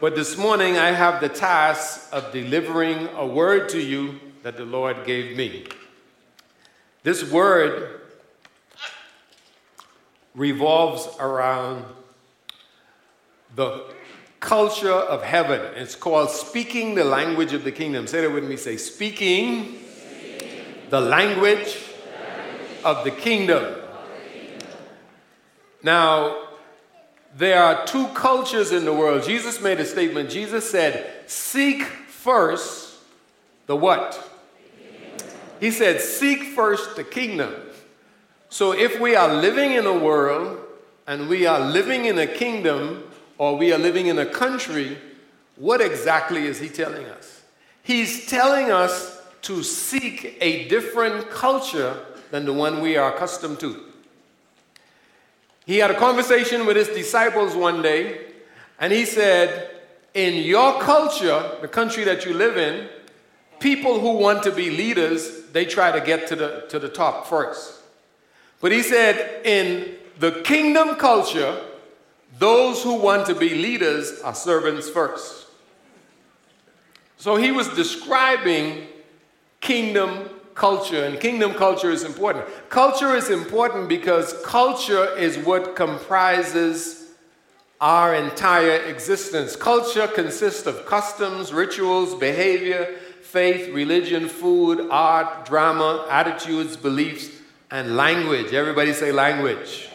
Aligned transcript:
But 0.00 0.14
this 0.14 0.38
morning 0.38 0.78
I 0.78 0.92
have 0.92 1.20
the 1.20 1.28
task 1.28 2.08
of 2.10 2.32
delivering 2.32 3.08
a 3.08 3.26
word 3.26 3.68
to 3.70 3.78
you 3.78 4.18
that 4.42 4.56
the 4.56 4.64
Lord 4.64 5.04
gave 5.04 5.36
me. 5.36 5.66
This 7.02 7.30
word 7.30 8.00
revolves 10.34 11.06
around 11.18 11.84
the 13.54 13.92
culture 14.40 14.90
of 14.90 15.22
heaven. 15.22 15.60
It's 15.76 15.96
called 15.96 16.30
speaking 16.30 16.94
the 16.94 17.04
language 17.04 17.52
of 17.52 17.62
the 17.62 17.72
kingdom. 17.72 18.06
Say 18.06 18.22
that 18.22 18.32
with 18.32 18.44
me. 18.44 18.56
Say, 18.56 18.78
speaking, 18.78 19.80
the 20.88 21.02
language 21.02 21.76
of 22.86 23.04
the 23.04 23.10
kingdom. 23.10 23.74
Now, 25.82 26.48
there 27.36 27.62
are 27.62 27.86
two 27.86 28.08
cultures 28.08 28.72
in 28.72 28.84
the 28.84 28.92
world. 28.92 29.22
Jesus 29.22 29.60
made 29.60 29.78
a 29.80 29.84
statement. 29.84 30.30
Jesus 30.30 30.68
said, 30.68 31.10
Seek 31.26 31.82
first 31.82 32.96
the 33.66 33.76
what? 33.76 34.28
He 35.60 35.70
said, 35.70 36.00
Seek 36.00 36.42
first 36.54 36.96
the 36.96 37.04
kingdom. 37.04 37.54
So 38.48 38.72
if 38.72 38.98
we 38.98 39.14
are 39.14 39.32
living 39.32 39.72
in 39.72 39.86
a 39.86 39.96
world 39.96 40.58
and 41.06 41.28
we 41.28 41.46
are 41.46 41.60
living 41.60 42.06
in 42.06 42.18
a 42.18 42.26
kingdom 42.26 43.04
or 43.38 43.56
we 43.56 43.72
are 43.72 43.78
living 43.78 44.08
in 44.08 44.18
a 44.18 44.26
country, 44.26 44.98
what 45.56 45.80
exactly 45.80 46.46
is 46.46 46.58
he 46.58 46.68
telling 46.68 47.06
us? 47.06 47.42
He's 47.82 48.26
telling 48.26 48.70
us 48.70 49.22
to 49.42 49.62
seek 49.62 50.36
a 50.40 50.68
different 50.68 51.30
culture 51.30 51.96
than 52.30 52.44
the 52.44 52.52
one 52.52 52.80
we 52.80 52.96
are 52.96 53.14
accustomed 53.14 53.60
to. 53.60 53.89
He 55.66 55.78
had 55.78 55.90
a 55.90 55.98
conversation 55.98 56.66
with 56.66 56.76
his 56.76 56.88
disciples 56.88 57.54
one 57.54 57.82
day, 57.82 58.26
and 58.78 58.92
he 58.92 59.04
said, 59.04 59.70
In 60.14 60.42
your 60.42 60.80
culture, 60.80 61.58
the 61.60 61.68
country 61.68 62.04
that 62.04 62.24
you 62.24 62.34
live 62.34 62.56
in, 62.56 62.88
people 63.60 64.00
who 64.00 64.16
want 64.16 64.42
to 64.42 64.50
be 64.50 64.70
leaders, 64.70 65.44
they 65.52 65.64
try 65.64 65.92
to 65.92 66.04
get 66.04 66.26
to 66.28 66.36
the, 66.36 66.66
to 66.70 66.78
the 66.78 66.88
top 66.88 67.26
first. 67.26 67.80
But 68.60 68.72
he 68.72 68.82
said, 68.82 69.44
in 69.44 69.96
the 70.18 70.32
kingdom 70.42 70.96
culture, 70.96 71.62
those 72.38 72.82
who 72.82 72.94
want 72.94 73.26
to 73.26 73.34
be 73.34 73.50
leaders 73.50 74.20
are 74.22 74.34
servants 74.34 74.88
first. 74.88 75.46
So 77.16 77.36
he 77.36 77.52
was 77.52 77.68
describing 77.68 78.86
kingdom 79.60 80.29
culture, 80.54 81.04
and 81.04 81.18
kingdom 81.20 81.54
culture 81.54 81.90
is 81.90 82.04
important. 82.04 82.46
Culture 82.68 83.16
is 83.16 83.30
important 83.30 83.88
because 83.88 84.34
culture 84.44 85.16
is 85.16 85.38
what 85.38 85.76
comprises 85.76 87.12
our 87.80 88.14
entire 88.14 88.76
existence. 88.84 89.56
Culture 89.56 90.06
consists 90.06 90.66
of 90.66 90.84
customs, 90.86 91.52
rituals, 91.52 92.14
behavior, 92.14 92.96
faith, 93.22 93.72
religion, 93.72 94.28
food, 94.28 94.88
art, 94.90 95.46
drama, 95.46 96.06
attitudes, 96.10 96.76
beliefs, 96.76 97.30
and 97.70 97.96
language. 97.96 98.52
Everybody 98.52 98.92
say 98.92 99.12
language. 99.12 99.88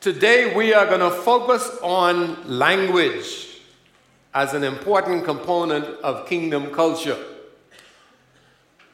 Today 0.00 0.54
we 0.54 0.72
are 0.72 0.86
going 0.86 1.00
to 1.00 1.10
focus 1.10 1.78
on 1.82 2.48
language 2.48 3.48
as 4.32 4.54
an 4.54 4.64
important 4.64 5.24
component 5.24 5.84
of 6.02 6.26
kingdom 6.26 6.70
culture. 6.70 7.18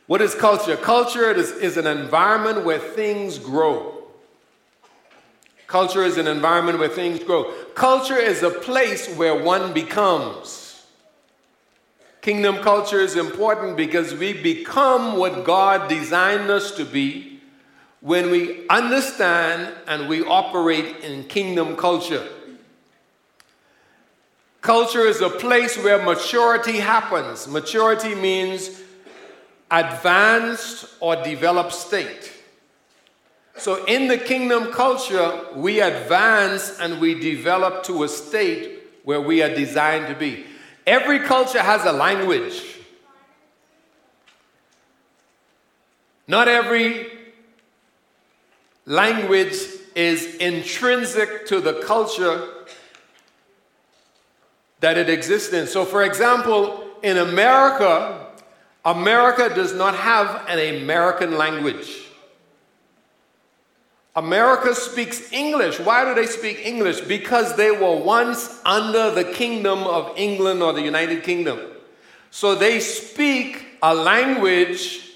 What 0.07 0.23
is 0.23 0.35
culture? 0.35 0.77
Culture 0.77 1.31
is, 1.31 1.51
is 1.53 1.77
an 1.77 1.87
environment 1.87 2.65
where 2.65 2.79
things 2.79 3.39
grow. 3.39 3.93
Culture 5.67 6.05
is 6.05 6.17
an 6.17 6.29
environment 6.29 6.79
where 6.79 6.89
things 6.89 7.23
grow. 7.25 7.53
Culture 7.75 8.17
is 8.17 8.43
a 8.43 8.51
place 8.51 9.09
where 9.17 9.43
one 9.43 9.73
becomes. 9.73 10.85
Kingdom 12.23 12.57
culture 12.63 13.01
is 13.01 13.17
important 13.17 13.77
because 13.77 14.15
we 14.15 14.33
become 14.33 15.17
what 15.17 15.45
God 15.45 15.89
designed 15.89 16.51
us 16.51 16.73
to 16.73 16.85
be 16.85 17.41
when 18.01 18.31
we 18.31 18.69
understand 18.69 19.73
and 19.89 20.09
we 20.09 20.25
operate 20.25 21.05
in 21.05 21.25
kingdom 21.25 21.77
culture. 21.77 22.27
Culture 24.61 25.07
is 25.07 25.21
a 25.21 25.31
place 25.31 25.77
where 25.79 26.03
maturity 26.03 26.79
happens. 26.79 27.47
Maturity 27.47 28.15
means 28.15 28.83
advanced 29.71 30.87
or 31.01 31.17
developed 31.23 31.73
state. 31.73 32.33
So, 33.59 33.85
in 33.87 34.07
the 34.09 34.19
kingdom 34.19 34.71
culture, 34.71 35.47
we 35.55 35.81
advance 35.81 36.79
and 36.79 37.01
we 37.01 37.19
develop 37.19 37.85
to 37.85 38.05
a 38.05 38.09
state 38.09 38.83
where 39.05 39.21
we 39.21 39.43
are 39.43 39.55
designed 39.55 40.09
to 40.09 40.15
be. 40.15 40.45
Every 40.87 41.21
culture 41.21 41.63
has 41.63 41.85
a 41.85 41.93
language. 41.93 42.63
Not 46.29 46.49
every 46.49 47.07
language 48.85 49.57
is 49.95 50.37
intrinsic 50.37 51.47
to 51.47 51.61
the 51.61 51.81
culture 51.85 52.49
that 54.81 54.99
it 54.99 55.09
exists 55.09 55.53
in. 55.53 55.67
So, 55.67 55.85
for 55.85 56.05
example, 56.05 56.85
in 57.03 57.17
America, 57.17 58.26
America 58.87 59.53
does 59.53 59.75
not 59.75 59.97
have 59.97 60.47
an 60.49 60.81
American 60.83 61.37
language. 61.37 62.05
America 64.15 64.75
speaks 64.75 65.33
English. 65.33 65.81
Why 65.81 66.05
do 66.05 66.15
they 66.15 66.27
speak 66.27 66.65
English? 66.65 67.01
Because 67.01 67.57
they 67.57 67.73
were 67.73 67.97
once 67.97 68.61
under 68.65 69.11
the 69.11 69.25
kingdom 69.25 69.81
of 69.81 70.13
England 70.17 70.63
or 70.63 70.73
the 70.73 70.81
United 70.81 71.25
Kingdom. 71.25 71.61
So 72.31 72.55
they 72.55 72.79
speak 72.79 73.67
a 73.83 73.93
language 73.93 75.11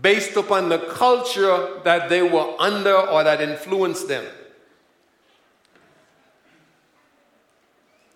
based 0.00 0.36
upon 0.36 0.68
the 0.68 0.78
culture 0.78 1.80
that 1.82 2.10
they 2.10 2.22
were 2.22 2.54
under 2.60 2.94
or 2.94 3.24
that 3.24 3.40
influenced 3.40 4.06
them. 4.06 4.24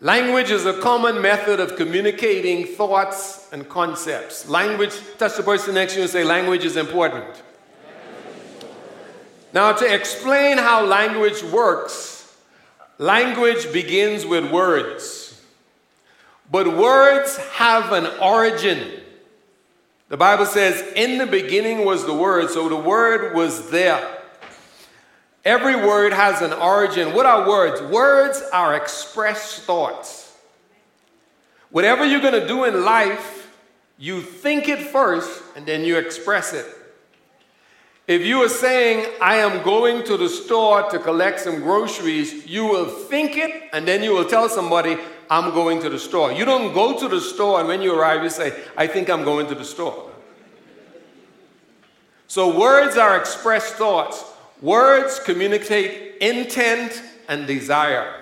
Language 0.01 0.53
is 0.53 0.65
a 0.65 0.75
common 0.75 1.21
method 1.21 1.59
of 1.59 1.75
communicating 1.75 2.65
thoughts 2.67 3.49
and 3.53 3.69
concepts. 3.69 4.49
Language, 4.49 4.95
touch 5.19 5.37
the 5.37 5.43
person 5.43 5.75
next 5.75 5.95
to 5.95 5.99
you 5.99 6.03
and 6.03 6.11
say, 6.11 6.23
language 6.23 6.65
is 6.65 6.77
important. 6.77 7.43
Now, 9.53 9.73
to 9.73 9.93
explain 9.93 10.59
how 10.59 10.85
language 10.85 11.43
works, 11.43 12.37
language 12.99 13.73
begins 13.73 14.25
with 14.25 14.53
words. 14.53 15.43
But 16.49 16.77
words 16.77 17.37
have 17.55 17.91
an 17.93 18.07
origin. 18.21 19.01
The 20.11 20.17
Bible 20.17 20.47
says, 20.47 20.93
in 20.95 21.19
the 21.19 21.27
beginning 21.27 21.85
was 21.85 22.07
the 22.07 22.15
Word, 22.15 22.51
so 22.51 22.69
the 22.69 22.77
Word 22.77 23.35
was 23.35 23.71
there. 23.71 24.18
Every 25.45 25.77
word 25.77 26.13
has 26.13 26.43
an 26.43 26.53
origin. 26.53 27.15
What 27.15 27.27
are 27.27 27.49
words? 27.49 27.81
Words 27.81 28.43
are 28.53 28.75
expressed 28.75 29.63
thoughts. 29.63 30.37
Whatever 31.71 32.05
you're 32.05 32.21
going 32.21 32.41
to 32.41 32.47
do 32.47 32.65
in 32.65 32.85
life, 32.85 33.51
you 33.99 34.21
think 34.23 34.69
it 34.69 34.79
first 34.79 35.43
and 35.57 35.67
then 35.67 35.85
you 35.85 35.97
express 35.97 36.53
it. 36.53 36.67
If 38.07 38.23
you 38.23 38.43
are 38.43 38.49
saying, 38.49 39.07
I 39.21 39.37
am 39.37 39.63
going 39.63 40.03
to 40.05 40.17
the 40.17 40.31
store 40.31 40.89
to 40.91 40.99
collect 40.99 41.41
some 41.41 41.61
groceries, 41.61 42.47
you 42.47 42.65
will 42.65 42.87
think 42.87 43.37
it 43.37 43.69
and 43.73 43.87
then 43.87 44.03
you 44.03 44.15
will 44.15 44.25
tell 44.25 44.49
somebody, 44.49 44.97
I'm 45.29 45.53
going 45.53 45.83
to 45.83 45.91
the 45.91 45.99
store. 45.99 46.33
You 46.33 46.47
don't 46.47 46.73
go 46.73 46.99
to 46.99 47.07
the 47.07 47.21
store 47.21 47.61
and 47.61 47.69
when 47.69 47.83
you 47.83 47.95
arrive, 47.95 48.23
you 48.23 48.31
say, 48.31 48.59
I 48.79 48.87
think 48.87 49.11
I'm 49.11 49.25
going 49.25 49.47
to 49.49 49.55
the 49.55 49.65
store. 49.65 50.11
So 52.29 52.59
words 52.59 52.97
are 52.97 53.17
expressed 53.19 53.75
thoughts. 53.75 54.25
Words 54.61 55.21
communicate 55.21 56.17
intent 56.21 57.03
and 57.29 57.47
desire. 57.47 58.13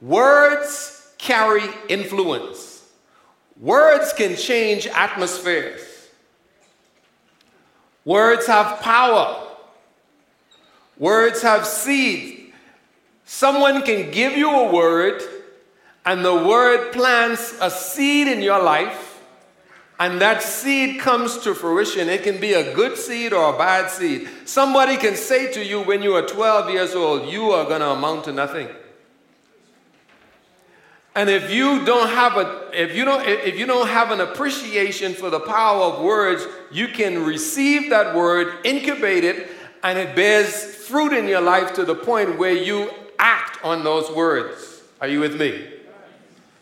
Words 0.00 1.12
carry 1.18 1.68
influence. 1.88 2.88
Words 3.60 4.12
can 4.12 4.34
change 4.36 4.86
atmospheres. 4.86 5.82
Words 8.04 8.46
have 8.46 8.80
power. 8.80 9.48
Words 10.98 11.42
have 11.42 11.66
seed. 11.66 12.52
Someone 13.24 13.82
can 13.82 14.10
give 14.10 14.36
you 14.36 14.50
a 14.50 14.72
word, 14.72 15.22
and 16.04 16.24
the 16.24 16.34
word 16.34 16.92
plants 16.92 17.56
a 17.60 17.70
seed 17.70 18.26
in 18.26 18.42
your 18.42 18.62
life 18.62 19.11
and 19.98 20.20
that 20.20 20.42
seed 20.42 21.00
comes 21.00 21.38
to 21.38 21.54
fruition. 21.54 22.08
It 22.08 22.22
can 22.22 22.40
be 22.40 22.54
a 22.54 22.74
good 22.74 22.96
seed 22.96 23.32
or 23.32 23.54
a 23.54 23.58
bad 23.58 23.90
seed. 23.90 24.28
Somebody 24.44 24.96
can 24.96 25.14
say 25.14 25.52
to 25.52 25.64
you 25.64 25.82
when 25.82 26.02
you 26.02 26.14
are 26.16 26.26
12 26.26 26.70
years 26.70 26.94
old, 26.94 27.28
you 27.30 27.50
are 27.50 27.64
going 27.64 27.80
to 27.80 27.90
amount 27.90 28.24
to 28.24 28.32
nothing. 28.32 28.68
And 31.14 31.28
if 31.28 31.52
you 31.52 31.84
don't 31.84 32.08
have 32.08 32.38
a 32.38 32.70
if 32.72 32.96
you 32.96 33.04
don't 33.04 33.26
if 33.26 33.58
you 33.58 33.66
don't 33.66 33.88
have 33.88 34.10
an 34.10 34.20
appreciation 34.20 35.12
for 35.12 35.28
the 35.28 35.40
power 35.40 35.82
of 35.82 36.02
words, 36.02 36.46
you 36.70 36.88
can 36.88 37.24
receive 37.24 37.90
that 37.90 38.14
word, 38.14 38.54
incubate 38.64 39.22
it, 39.22 39.50
and 39.82 39.98
it 39.98 40.16
bears 40.16 40.74
fruit 40.74 41.12
in 41.12 41.28
your 41.28 41.42
life 41.42 41.74
to 41.74 41.84
the 41.84 41.94
point 41.94 42.38
where 42.38 42.54
you 42.54 42.90
act 43.18 43.62
on 43.62 43.84
those 43.84 44.10
words. 44.10 44.82
Are 45.02 45.08
you 45.08 45.20
with 45.20 45.38
me? 45.38 45.68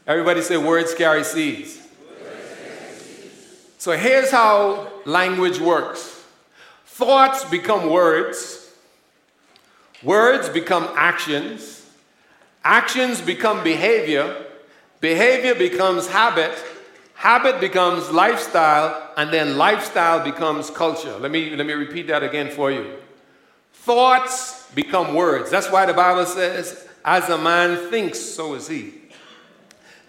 Everybody 0.05 0.43
say 0.43 0.56
words 0.56 0.94
carry 0.94 1.23
seeds. 1.23 1.80
So 3.81 3.93
here's 3.93 4.31
how 4.31 4.93
language 5.06 5.59
works 5.59 6.23
thoughts 6.85 7.47
become 7.47 7.88
words, 7.88 8.71
words 10.03 10.50
become 10.50 10.87
actions, 10.97 11.87
actions 12.62 13.23
become 13.23 13.65
behavior, 13.65 14.37
behavior 15.00 15.55
becomes 15.55 16.06
habit, 16.09 16.53
habit 17.15 17.59
becomes 17.59 18.11
lifestyle, 18.11 19.15
and 19.17 19.32
then 19.32 19.56
lifestyle 19.56 20.23
becomes 20.23 20.69
culture. 20.69 21.17
Let 21.17 21.31
me, 21.31 21.56
let 21.56 21.65
me 21.65 21.73
repeat 21.73 22.09
that 22.09 22.23
again 22.23 22.50
for 22.50 22.71
you. 22.71 22.99
Thoughts 23.73 24.71
become 24.75 25.15
words. 25.15 25.50
That's 25.50 25.71
why 25.71 25.87
the 25.87 25.94
Bible 25.94 26.26
says, 26.26 26.87
as 27.03 27.31
a 27.31 27.38
man 27.38 27.88
thinks, 27.88 28.21
so 28.21 28.53
is 28.53 28.69
he. 28.69 29.00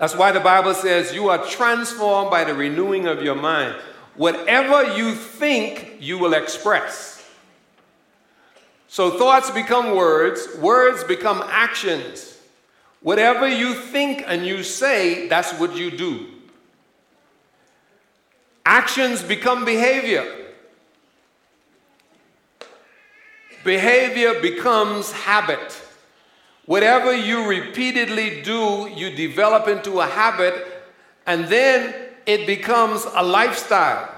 That's 0.01 0.15
why 0.15 0.31
the 0.31 0.39
Bible 0.39 0.73
says 0.73 1.13
you 1.13 1.29
are 1.29 1.45
transformed 1.45 2.31
by 2.31 2.43
the 2.43 2.55
renewing 2.55 3.05
of 3.05 3.21
your 3.21 3.35
mind. 3.35 3.75
Whatever 4.15 4.97
you 4.97 5.13
think, 5.13 5.97
you 5.99 6.17
will 6.17 6.33
express. 6.33 7.23
So 8.87 9.11
thoughts 9.11 9.51
become 9.51 9.95
words, 9.95 10.57
words 10.57 11.03
become 11.03 11.43
actions. 11.45 12.39
Whatever 13.01 13.47
you 13.47 13.75
think 13.75 14.23
and 14.25 14.43
you 14.43 14.63
say, 14.63 15.27
that's 15.27 15.53
what 15.59 15.75
you 15.75 15.91
do. 15.91 16.25
Actions 18.65 19.21
become 19.21 19.65
behavior. 19.65 20.25
Behavior 23.63 24.41
becomes 24.41 25.11
habit. 25.11 25.79
Whatever 26.65 27.15
you 27.15 27.47
repeatedly 27.47 28.41
do, 28.41 28.89
you 28.95 29.15
develop 29.15 29.67
into 29.67 29.99
a 29.99 30.05
habit, 30.05 30.83
and 31.25 31.45
then 31.45 31.93
it 32.25 32.45
becomes 32.45 33.05
a 33.15 33.23
lifestyle. 33.23 34.09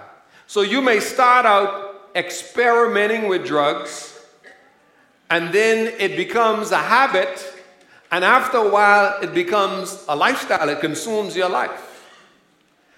So 0.48 0.62
you 0.62 0.81
may 0.81 1.00
start 1.00 1.45
out 1.45 2.12
experimenting 2.16 3.28
with 3.28 3.45
drugs, 3.45 4.19
and 5.30 5.54
then 5.54 5.94
it 6.00 6.18
becomes 6.18 6.72
a 6.72 6.78
habit, 6.78 7.51
and 8.12 8.24
after 8.24 8.57
a 8.57 8.69
while, 8.69 9.19
it 9.24 9.34
becomes 9.34 10.04
a 10.07 10.16
lifestyle. 10.16 10.69
It 10.69 10.81
consumes 10.81 11.36
your 11.36 11.50
life. 11.50 11.89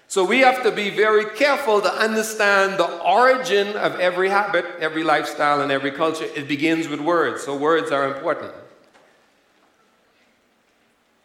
So 0.08 0.24
we 0.24 0.40
have 0.40 0.62
to 0.64 0.70
be 0.70 0.90
very 0.90 1.24
careful 1.36 1.80
to 1.80 1.92
understand 1.92 2.78
the 2.78 3.00
origin 3.00 3.68
of 3.76 3.98
every 3.98 4.28
habit, 4.28 4.66
every 4.78 5.02
lifestyle, 5.02 5.62
and 5.62 5.72
every 5.72 5.92
culture. 5.92 6.26
It 6.36 6.46
begins 6.46 6.88
with 6.88 7.00
words, 7.00 7.42
so 7.42 7.56
words 7.56 7.90
are 7.90 8.12
important. 8.14 8.52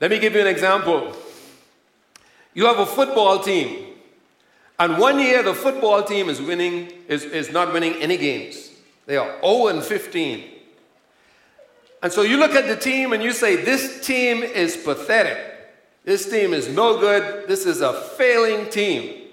Let 0.01 0.09
me 0.09 0.17
give 0.17 0.33
you 0.33 0.41
an 0.41 0.47
example. 0.47 1.15
You 2.55 2.65
have 2.65 2.79
a 2.79 2.85
football 2.87 3.39
team, 3.39 3.93
and 4.79 4.97
one 4.97 5.19
year 5.19 5.43
the 5.43 5.53
football 5.53 6.03
team 6.03 6.27
is 6.27 6.41
winning, 6.41 6.91
is, 7.07 7.23
is 7.23 7.51
not 7.51 7.71
winning 7.71 7.93
any 8.01 8.17
games. 8.17 8.71
They 9.05 9.15
are 9.15 9.39
0 9.41 9.67
and 9.67 9.83
15. 9.83 10.49
And 12.01 12.11
so 12.11 12.23
you 12.23 12.37
look 12.37 12.55
at 12.55 12.67
the 12.67 12.75
team 12.75 13.13
and 13.13 13.21
you 13.21 13.31
say, 13.31 13.63
This 13.63 14.05
team 14.05 14.41
is 14.41 14.75
pathetic. 14.75 15.37
This 16.03 16.27
team 16.27 16.53
is 16.55 16.67
no 16.67 16.99
good. 16.99 17.47
This 17.47 17.67
is 17.67 17.81
a 17.81 17.93
failing 17.93 18.71
team. 18.71 19.27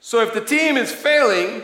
So 0.00 0.22
if 0.22 0.34
the 0.34 0.44
team 0.44 0.76
is 0.76 0.90
failing, 0.90 1.62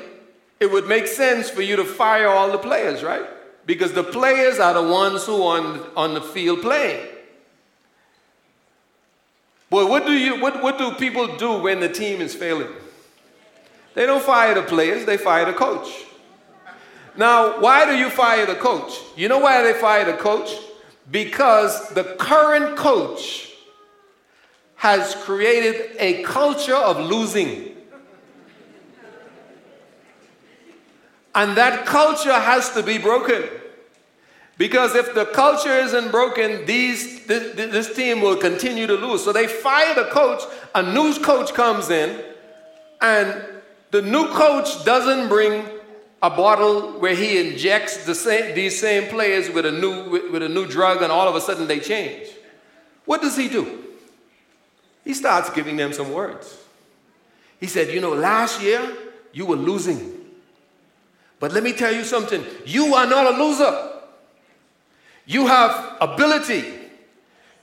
it 0.60 0.70
would 0.70 0.86
make 0.86 1.08
sense 1.08 1.50
for 1.50 1.62
you 1.62 1.74
to 1.74 1.84
fire 1.84 2.28
all 2.28 2.52
the 2.52 2.58
players, 2.58 3.02
right? 3.02 3.26
Because 3.66 3.92
the 3.92 4.04
players 4.04 4.58
are 4.58 4.72
the 4.72 4.82
ones 4.82 5.26
who 5.26 5.42
are 5.42 5.60
on, 5.60 5.86
on 5.96 6.14
the 6.14 6.20
field 6.20 6.62
playing. 6.62 7.04
But 9.68 9.88
what 9.90 10.06
do, 10.06 10.12
you, 10.12 10.40
what, 10.40 10.62
what 10.62 10.78
do 10.78 10.92
people 10.92 11.36
do 11.36 11.58
when 11.58 11.80
the 11.80 11.88
team 11.88 12.20
is 12.20 12.34
failing? 12.34 12.68
They 13.94 14.06
don't 14.06 14.22
fire 14.22 14.54
the 14.54 14.62
players, 14.62 15.04
they 15.04 15.16
fire 15.16 15.44
the 15.44 15.52
coach. 15.52 15.88
Now, 17.16 17.60
why 17.60 17.86
do 17.86 17.96
you 17.96 18.10
fire 18.10 18.46
the 18.46 18.54
coach? 18.54 19.00
You 19.16 19.28
know 19.28 19.38
why 19.38 19.62
they 19.62 19.72
fire 19.72 20.04
the 20.04 20.18
coach? 20.18 20.50
Because 21.10 21.88
the 21.90 22.04
current 22.18 22.76
coach 22.76 23.50
has 24.76 25.14
created 25.16 25.96
a 25.98 26.22
culture 26.22 26.74
of 26.74 27.00
losing. 27.00 27.75
And 31.36 31.56
that 31.58 31.84
culture 31.84 32.32
has 32.32 32.72
to 32.72 32.82
be 32.82 32.96
broken. 32.96 33.44
Because 34.56 34.94
if 34.94 35.14
the 35.14 35.26
culture 35.26 35.76
isn't 35.76 36.10
broken, 36.10 36.64
these, 36.64 37.26
this, 37.26 37.54
this, 37.54 37.94
team 37.94 38.22
will 38.22 38.36
continue 38.36 38.86
to 38.86 38.94
lose. 38.94 39.22
So 39.22 39.34
they 39.34 39.46
fire 39.46 39.94
the 39.94 40.04
coach, 40.04 40.42
a 40.74 40.82
new 40.82 41.14
coach 41.20 41.52
comes 41.52 41.90
in, 41.90 42.24
and 43.02 43.44
the 43.90 44.00
new 44.00 44.28
coach 44.28 44.82
doesn't 44.86 45.28
bring 45.28 45.62
a 46.22 46.30
bottle 46.30 46.92
where 47.00 47.14
he 47.14 47.38
injects 47.38 48.06
the 48.06 48.14
same, 48.14 48.54
these 48.54 48.80
same 48.80 49.10
players 49.10 49.50
with 49.50 49.66
a, 49.66 49.72
new, 49.72 50.08
with, 50.08 50.32
with 50.32 50.42
a 50.42 50.48
new 50.48 50.66
drug, 50.66 51.02
and 51.02 51.12
all 51.12 51.28
of 51.28 51.34
a 51.34 51.40
sudden 51.42 51.66
they 51.66 51.80
change. 51.80 52.28
What 53.04 53.20
does 53.20 53.36
he 53.36 53.50
do? 53.50 53.84
He 55.04 55.12
starts 55.12 55.50
giving 55.50 55.76
them 55.76 55.92
some 55.92 56.14
words. 56.14 56.58
He 57.60 57.66
said, 57.66 57.92
You 57.92 58.00
know, 58.00 58.14
last 58.14 58.62
year 58.62 58.96
you 59.34 59.44
were 59.44 59.56
losing. 59.56 60.15
But 61.38 61.52
let 61.52 61.62
me 61.62 61.72
tell 61.72 61.92
you 61.92 62.04
something 62.04 62.44
you 62.64 62.94
are 62.94 63.06
not 63.06 63.34
a 63.34 63.42
loser. 63.42 63.92
You 65.26 65.46
have 65.46 65.96
ability. 66.00 66.64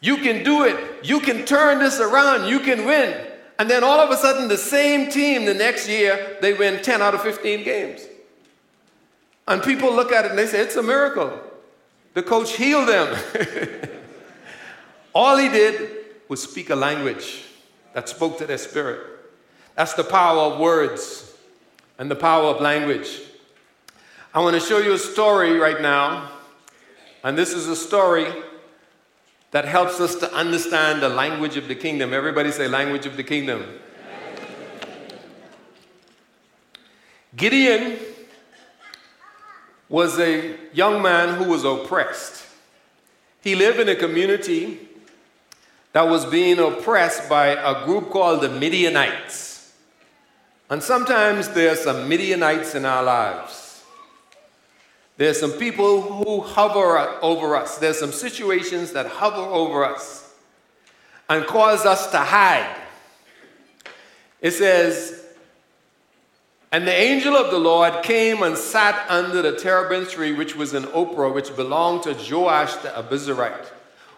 You 0.02 0.18
can 0.18 0.44
do 0.44 0.66
it. 0.66 1.06
You 1.06 1.22
can 1.22 1.46
turn 1.46 1.80
this 1.80 2.00
around. 2.00 2.48
You 2.50 2.60
can 2.60 2.86
win. 2.86 3.28
And 3.58 3.70
then 3.70 3.84
all 3.84 4.00
of 4.00 4.10
a 4.10 4.18
sudden, 4.18 4.50
the 4.50 4.58
same 4.58 5.10
team 5.10 5.46
the 5.46 5.54
next 5.54 5.88
year, 5.88 6.38
they 6.42 6.54
win 6.54 6.84
10 6.84 7.02
out 7.02 7.14
of 7.14 7.22
15 7.22 7.64
games. 7.64 8.02
And 9.48 9.64
people 9.64 9.94
look 9.94 10.12
at 10.12 10.26
it 10.26 10.32
and 10.32 10.38
they 10.38 10.48
say, 10.48 10.60
it's 10.62 10.76
a 10.76 10.84
miracle. 10.84 11.40
The 12.14 12.24
coach 12.24 12.56
healed 12.56 12.90
them. 12.90 13.18
all 15.16 15.38
he 15.38 15.50
did 15.50 15.90
was 16.28 16.44
speak 16.44 16.70
a 16.70 16.76
language 16.76 17.46
that 17.94 18.10
spoke 18.10 18.38
to 18.40 18.46
their 18.46 18.58
spirit. 18.58 19.02
That's 19.76 19.94
the 19.94 20.04
power 20.04 20.54
of 20.54 20.60
words 20.60 21.36
and 21.98 22.10
the 22.10 22.16
power 22.16 22.46
of 22.46 22.62
language. 22.62 23.22
I 24.36 24.40
want 24.40 24.56
to 24.56 24.60
show 24.60 24.80
you 24.80 24.94
a 24.94 24.98
story 24.98 25.60
right 25.60 25.80
now. 25.80 26.28
And 27.24 27.38
this 27.38 27.54
is 27.54 27.68
a 27.68 27.76
story 27.76 28.26
that 29.52 29.66
helps 29.66 30.00
us 30.00 30.16
to 30.16 30.34
understand 30.34 31.04
the 31.04 31.10
language 31.10 31.56
of 31.56 31.68
the 31.68 31.76
kingdom. 31.76 32.16
Everybody 32.16 32.52
say, 32.52 32.68
language 32.68 33.06
of 33.06 33.16
the 33.16 33.24
kingdom. 33.24 33.64
Gideon 37.36 38.00
was 39.88 40.18
a 40.18 40.56
young 40.74 41.04
man 41.04 41.36
who 41.36 41.52
was 41.52 41.64
oppressed. 41.64 42.44
He 43.42 43.54
lived 43.54 43.80
in 43.80 43.90
a 43.90 43.96
community 43.96 44.80
that 45.92 46.10
was 46.10 46.26
being 46.26 46.58
oppressed 46.58 47.30
by 47.30 47.50
a 47.50 47.86
group 47.86 48.10
called 48.10 48.42
the 48.42 48.50
Midianites. 48.50 49.76
And 50.72 50.82
sometimes 50.82 51.50
there 51.50 51.74
are 51.74 51.76
some 51.76 52.10
Midianites 52.10 52.74
in 52.74 52.84
our 52.84 53.04
lives. 53.04 53.63
There's 55.18 55.40
some 55.40 55.52
people 55.54 56.02
who 56.02 56.42
hover 56.42 56.98
over 57.22 57.56
us. 57.56 57.78
There's 57.78 58.00
some 58.00 58.12
situations 58.12 58.94
that 58.94 59.06
hover 59.06 59.42
over 59.42 59.86
us 59.86 60.34
and 61.30 61.46
cause 61.46 61.86
us 61.86 62.10
to 62.12 62.18
hide. 62.18 62.76
It 64.42 64.52
says, 64.52 65.24
And 66.72 66.88
the 66.88 66.94
angel 66.94 67.36
of 67.36 67.52
the 67.52 67.60
Lord 67.60 68.04
came 68.04 68.42
and 68.44 68.58
sat 68.58 69.06
under 69.10 69.42
the 69.42 69.58
terebinth 69.58 70.12
tree, 70.12 70.34
which 70.34 70.56
was 70.56 70.74
in 70.74 70.84
Ophrah, 70.84 71.34
which 71.34 71.56
belonged 71.56 72.04
to 72.04 72.14
Joash 72.14 72.76
the 72.78 72.90
Abiezrite, 72.90 73.68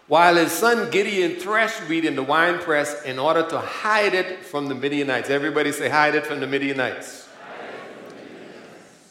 while 0.08 0.36
his 0.36 0.52
son 0.52 0.90
Gideon 0.90 1.36
threshed 1.38 1.88
wheat 1.88 2.04
in 2.04 2.16
the 2.16 2.22
winepress 2.22 3.02
in 3.02 3.18
order 3.18 3.46
to 3.50 3.58
hide 3.58 4.14
it 4.14 4.44
from 4.44 4.68
the 4.68 4.74
Midianites. 4.74 5.28
Everybody 5.28 5.72
say, 5.72 5.90
hide 5.90 6.14
it 6.14 6.26
from 6.26 6.40
the 6.40 6.46
Midianites. 6.46 7.28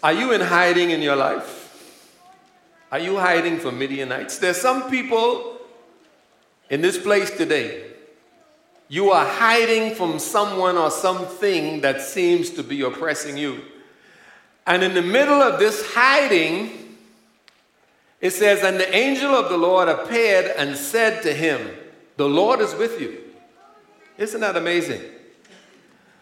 Are 0.02 0.14
you 0.14 0.34
in 0.34 0.42
hiding 0.42 0.90
in 0.90 1.02
your 1.02 1.16
life? 1.16 1.65
Are 2.92 3.00
you 3.00 3.18
hiding 3.18 3.60
from 3.60 3.80
Midianites? 3.80 4.38
There's 4.38 4.62
some 4.62 4.90
people 4.90 5.58
in 6.70 6.82
this 6.82 6.98
place 6.98 7.32
today. 7.32 7.92
You 8.88 9.12
are 9.12 9.26
hiding 9.26 9.96
from 9.96 10.20
someone 10.20 10.78
or 10.78 10.92
something 10.92 11.82
that 11.82 12.02
seems 12.02 12.52
to 12.52 12.64
be 12.64 12.82
oppressing 12.82 13.38
you. 13.38 13.62
And 14.68 14.84
in 14.84 14.94
the 14.94 15.02
middle 15.02 15.42
of 15.42 15.60
this 15.60 15.94
hiding, 15.94 16.98
it 18.22 18.32
says, 18.32 18.64
And 18.64 18.80
the 18.80 18.96
angel 18.96 19.32
of 19.32 19.50
the 19.50 19.58
Lord 19.58 19.88
appeared 19.88 20.54
and 20.58 20.76
said 20.76 21.24
to 21.24 21.34
him, 21.34 21.70
The 22.18 22.30
Lord 22.30 22.60
is 22.60 22.74
with 22.76 23.02
you. 23.02 23.22
Isn't 24.18 24.42
that 24.42 24.56
amazing? 24.56 25.02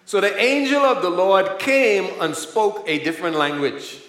So 0.05 0.20
the 0.20 0.38
angel 0.38 0.82
of 0.82 1.01
the 1.01 1.10
Lord 1.10 1.60
came 1.60 2.10
and 2.22 2.36
spoke 2.36 2.84
a 2.88 3.03
different 3.03 3.38
language. 3.38 4.00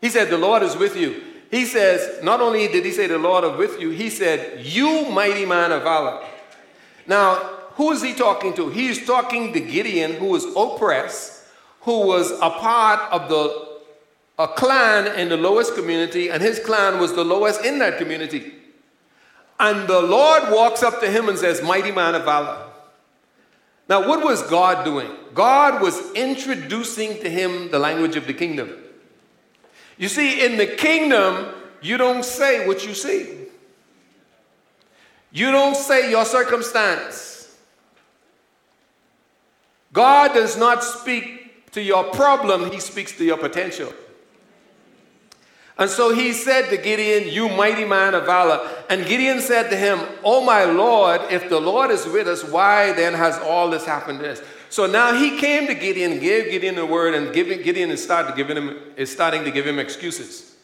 He 0.00 0.10
said, 0.10 0.30
The 0.30 0.38
Lord 0.38 0.62
is 0.62 0.76
with 0.76 0.96
you. 0.96 1.22
He 1.50 1.64
says, 1.64 2.22
not 2.22 2.40
only 2.40 2.68
did 2.68 2.84
he 2.84 2.92
say 2.92 3.06
the 3.06 3.18
Lord 3.18 3.44
is 3.44 3.56
with 3.58 3.80
you, 3.80 3.90
he 3.90 4.10
said, 4.10 4.64
You 4.64 5.08
mighty 5.10 5.46
man 5.46 5.72
of 5.72 5.82
valor. 5.82 6.22
Now, 7.06 7.36
who 7.76 7.92
is 7.92 8.02
he 8.02 8.12
talking 8.12 8.54
to? 8.54 8.68
He's 8.68 9.06
talking 9.06 9.52
to 9.52 9.60
Gideon, 9.60 10.14
who 10.14 10.26
was 10.26 10.44
oppressed, 10.56 11.44
who 11.82 12.06
was 12.06 12.32
a 12.32 12.50
part 12.50 13.00
of 13.12 13.28
the 13.28 13.68
a 14.38 14.46
clan 14.46 15.18
in 15.18 15.28
the 15.28 15.36
lowest 15.36 15.74
community, 15.74 16.30
and 16.30 16.40
his 16.40 16.60
clan 16.60 17.00
was 17.00 17.12
the 17.14 17.24
lowest 17.24 17.64
in 17.64 17.80
that 17.80 17.98
community. 17.98 18.52
And 19.58 19.88
the 19.88 20.00
Lord 20.00 20.44
walks 20.50 20.84
up 20.84 21.00
to 21.00 21.10
him 21.10 21.28
and 21.28 21.36
says, 21.36 21.60
Mighty 21.60 21.90
man 21.90 22.14
of 22.14 22.24
valor. 22.24 22.64
Now, 23.88 24.06
what 24.06 24.22
was 24.22 24.42
God 24.42 24.84
doing? 24.84 25.10
God 25.34 25.82
was 25.82 26.12
introducing 26.12 27.20
to 27.22 27.28
him 27.28 27.70
the 27.70 27.78
language 27.78 28.14
of 28.14 28.26
the 28.26 28.34
kingdom. 28.34 28.72
You 29.98 30.08
see, 30.08 30.44
in 30.44 30.56
the 30.56 30.66
kingdom, 30.66 31.48
you 31.82 31.96
don't 31.96 32.24
say 32.24 32.66
what 32.66 32.86
you 32.86 32.94
see, 32.94 33.46
you 35.32 35.50
don't 35.50 35.76
say 35.76 36.10
your 36.10 36.24
circumstance. 36.24 37.34
God 39.92 40.34
does 40.34 40.56
not 40.56 40.84
speak 40.84 41.70
to 41.72 41.82
your 41.82 42.04
problem, 42.04 42.70
He 42.70 42.80
speaks 42.80 43.12
to 43.18 43.24
your 43.24 43.38
potential. 43.38 43.92
And 45.78 45.88
so 45.88 46.12
he 46.12 46.32
said 46.32 46.70
to 46.70 46.76
Gideon, 46.76 47.32
You 47.32 47.48
mighty 47.48 47.84
man 47.84 48.14
of 48.14 48.26
valor. 48.26 48.68
And 48.90 49.06
Gideon 49.06 49.40
said 49.40 49.70
to 49.70 49.76
him, 49.76 50.00
Oh 50.24 50.44
my 50.44 50.64
Lord, 50.64 51.20
if 51.30 51.48
the 51.48 51.60
Lord 51.60 51.92
is 51.92 52.04
with 52.04 52.26
us, 52.26 52.42
why 52.42 52.92
then 52.92 53.14
has 53.14 53.38
all 53.38 53.70
this 53.70 53.86
happened 53.86 54.18
to 54.18 54.32
us? 54.32 54.42
So 54.70 54.86
now 54.86 55.14
he 55.14 55.38
came 55.38 55.66
to 55.66 55.74
Gideon, 55.74 56.18
gave 56.18 56.50
Gideon 56.50 56.74
the 56.74 56.86
word, 56.86 57.14
and 57.14 57.32
Gideon 57.32 57.90
is, 57.90 58.02
started 58.02 58.36
giving 58.36 58.56
him, 58.56 58.76
is 58.96 59.10
starting 59.10 59.44
to 59.44 59.50
give 59.50 59.66
him 59.66 59.78
excuses. 59.78 60.56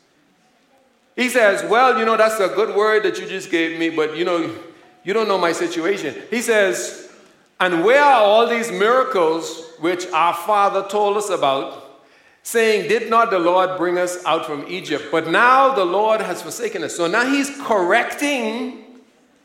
He 1.16 1.28
says, 1.28 1.68
Well, 1.70 1.98
you 1.98 2.04
know, 2.04 2.16
that's 2.16 2.40
a 2.40 2.48
good 2.48 2.74
word 2.76 3.04
that 3.04 3.18
you 3.18 3.26
just 3.26 3.50
gave 3.50 3.78
me, 3.78 3.90
but 3.90 4.16
you 4.16 4.24
know, 4.24 4.54
you 5.04 5.12
don't 5.12 5.28
know 5.28 5.38
my 5.38 5.52
situation. 5.52 6.14
He 6.30 6.42
says, 6.42 7.10
And 7.60 7.84
where 7.84 8.02
are 8.02 8.22
all 8.22 8.46
these 8.46 8.70
miracles 8.70 9.64
which 9.80 10.06
our 10.08 10.34
father 10.34 10.86
told 10.88 11.16
us 11.16 11.30
about? 11.30 11.84
saying, 12.44 12.88
Did 12.88 13.10
not 13.10 13.30
the 13.30 13.38
Lord 13.38 13.76
bring 13.76 13.98
us 13.98 14.24
out 14.24 14.46
from 14.46 14.64
Egypt? 14.68 15.06
But 15.10 15.28
now 15.28 15.74
the 15.74 15.84
Lord 15.84 16.20
has 16.20 16.42
forsaken 16.42 16.84
us. 16.84 16.94
So 16.94 17.08
now 17.08 17.26
he's 17.26 17.50
correcting 17.62 18.84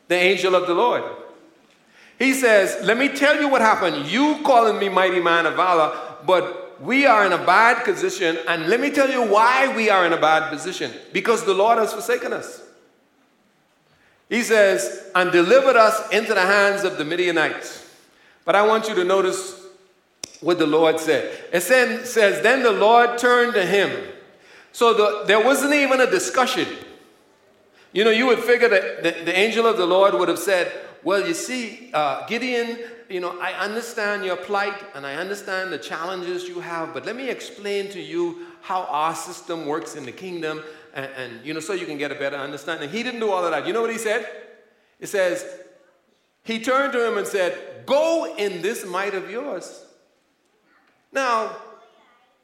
the 0.07 0.15
angel 0.15 0.53
of 0.53 0.67
the 0.67 0.75
Lord. 0.75 1.03
He 2.19 2.33
says, 2.33 2.85
Let 2.85 2.97
me 2.97 3.07
tell 3.09 3.39
you 3.39 3.47
what 3.47 3.61
happened. 3.61 4.05
You 4.05 4.39
calling 4.43 4.77
me 4.77 4.89
mighty 4.89 5.21
man 5.21 5.45
of 5.45 5.55
valor, 5.55 5.97
but 6.25 6.81
we 6.81 7.05
are 7.05 7.25
in 7.25 7.31
a 7.31 7.37
bad 7.37 7.85
position. 7.85 8.37
And 8.47 8.67
let 8.67 8.79
me 8.79 8.91
tell 8.91 9.09
you 9.09 9.23
why 9.23 9.73
we 9.75 9.89
are 9.89 10.05
in 10.05 10.13
a 10.13 10.19
bad 10.19 10.51
position. 10.51 10.91
Because 11.13 11.45
the 11.45 11.53
Lord 11.53 11.77
has 11.77 11.93
forsaken 11.93 12.33
us. 12.33 12.61
He 14.27 14.43
says, 14.43 15.09
and 15.15 15.31
delivered 15.31 15.75
us 15.75 16.11
into 16.11 16.33
the 16.33 16.41
hands 16.41 16.83
of 16.83 16.97
the 16.97 17.05
Midianites. 17.05 17.89
But 18.45 18.55
I 18.55 18.67
want 18.67 18.87
you 18.87 18.95
to 18.95 19.03
notice 19.03 19.59
what 20.41 20.59
the 20.59 20.67
Lord 20.67 20.99
said. 20.99 21.37
It 21.51 21.61
says, 21.61 22.41
Then 22.43 22.63
the 22.63 22.71
Lord 22.71 23.17
turned 23.17 23.53
to 23.53 23.65
him. 23.65 23.91
So 24.71 24.93
the, 24.93 25.23
there 25.25 25.43
wasn't 25.43 25.73
even 25.73 26.01
a 26.01 26.09
discussion. 26.09 26.67
You 27.91 28.03
know, 28.03 28.11
you 28.11 28.27
would 28.27 28.39
figure 28.39 28.69
that 28.69 29.03
the, 29.03 29.25
the 29.25 29.37
angel 29.37 29.65
of 29.65 29.77
the 29.77 29.85
Lord 29.85 30.13
would 30.13 30.29
have 30.29 30.37
said, 30.37 30.71
Well, 31.03 31.25
you 31.25 31.33
see, 31.33 31.91
uh, 31.93 32.25
Gideon, 32.27 32.79
you 33.09 33.19
know, 33.19 33.39
I 33.39 33.53
understand 33.53 34.25
your 34.25 34.35
plight 34.35 34.75
and 34.95 35.05
I 35.05 35.15
understand 35.15 35.71
the 35.71 35.77
challenges 35.77 36.47
you 36.47 36.59
have, 36.59 36.93
but 36.93 37.05
let 37.05 37.15
me 37.15 37.29
explain 37.29 37.89
to 37.91 38.01
you 38.01 38.47
how 38.61 38.83
our 38.83 39.15
system 39.15 39.65
works 39.65 39.95
in 39.95 40.05
the 40.05 40.11
kingdom 40.11 40.61
and, 40.93 41.09
and 41.15 41.45
you 41.45 41.53
know, 41.53 41.59
so 41.59 41.73
you 41.73 41.85
can 41.85 41.97
get 41.97 42.11
a 42.11 42.15
better 42.15 42.35
understanding. 42.35 42.89
He 42.89 43.03
didn't 43.03 43.19
do 43.19 43.31
all 43.31 43.43
of 43.45 43.51
that. 43.51 43.65
You 43.65 43.73
know 43.73 43.81
what 43.81 43.91
he 43.91 43.97
said? 43.97 44.29
It 44.99 45.07
says, 45.07 45.45
He 46.43 46.59
turned 46.59 46.93
to 46.93 47.07
him 47.07 47.17
and 47.17 47.25
said, 47.25 47.85
Go 47.85 48.35
in 48.37 48.61
this 48.61 48.85
might 48.85 49.13
of 49.13 49.29
yours 49.29 49.85
now, 51.11 51.55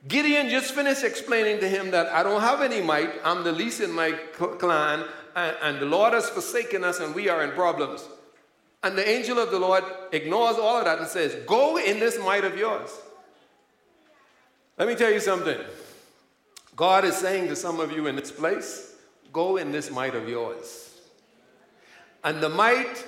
Gideon 0.07 0.49
just 0.49 0.73
finished 0.73 1.03
explaining 1.03 1.59
to 1.59 1.69
him 1.69 1.91
that 1.91 2.07
I 2.07 2.23
don't 2.23 2.41
have 2.41 2.61
any 2.61 2.81
might, 2.81 3.11
I'm 3.23 3.43
the 3.43 3.51
least 3.51 3.81
in 3.81 3.91
my 3.91 4.11
clan, 4.11 5.03
and, 5.35 5.57
and 5.61 5.79
the 5.79 5.85
Lord 5.85 6.13
has 6.13 6.29
forsaken 6.29 6.83
us 6.83 6.99
and 6.99 7.13
we 7.13 7.29
are 7.29 7.43
in 7.43 7.51
problems. 7.51 8.07
And 8.85 8.95
the 8.95 9.09
angel 9.09 9.39
of 9.39 9.49
the 9.49 9.57
Lord 9.57 9.83
ignores 10.11 10.57
all 10.57 10.77
of 10.77 10.85
that 10.85 10.99
and 10.99 11.07
says, 11.07 11.33
Go 11.47 11.77
in 11.77 11.99
this 11.99 12.19
might 12.19 12.45
of 12.45 12.55
yours. 12.55 12.91
Let 14.77 14.87
me 14.87 14.93
tell 14.93 15.11
you 15.11 15.19
something. 15.19 15.57
God 16.75 17.03
is 17.03 17.17
saying 17.17 17.47
to 17.47 17.55
some 17.55 17.79
of 17.79 17.91
you 17.91 18.05
in 18.05 18.15
this 18.15 18.29
place, 18.29 18.95
Go 19.33 19.57
in 19.57 19.71
this 19.71 19.89
might 19.89 20.13
of 20.13 20.29
yours. 20.29 20.99
And 22.23 22.43
the 22.43 22.49
might 22.49 23.03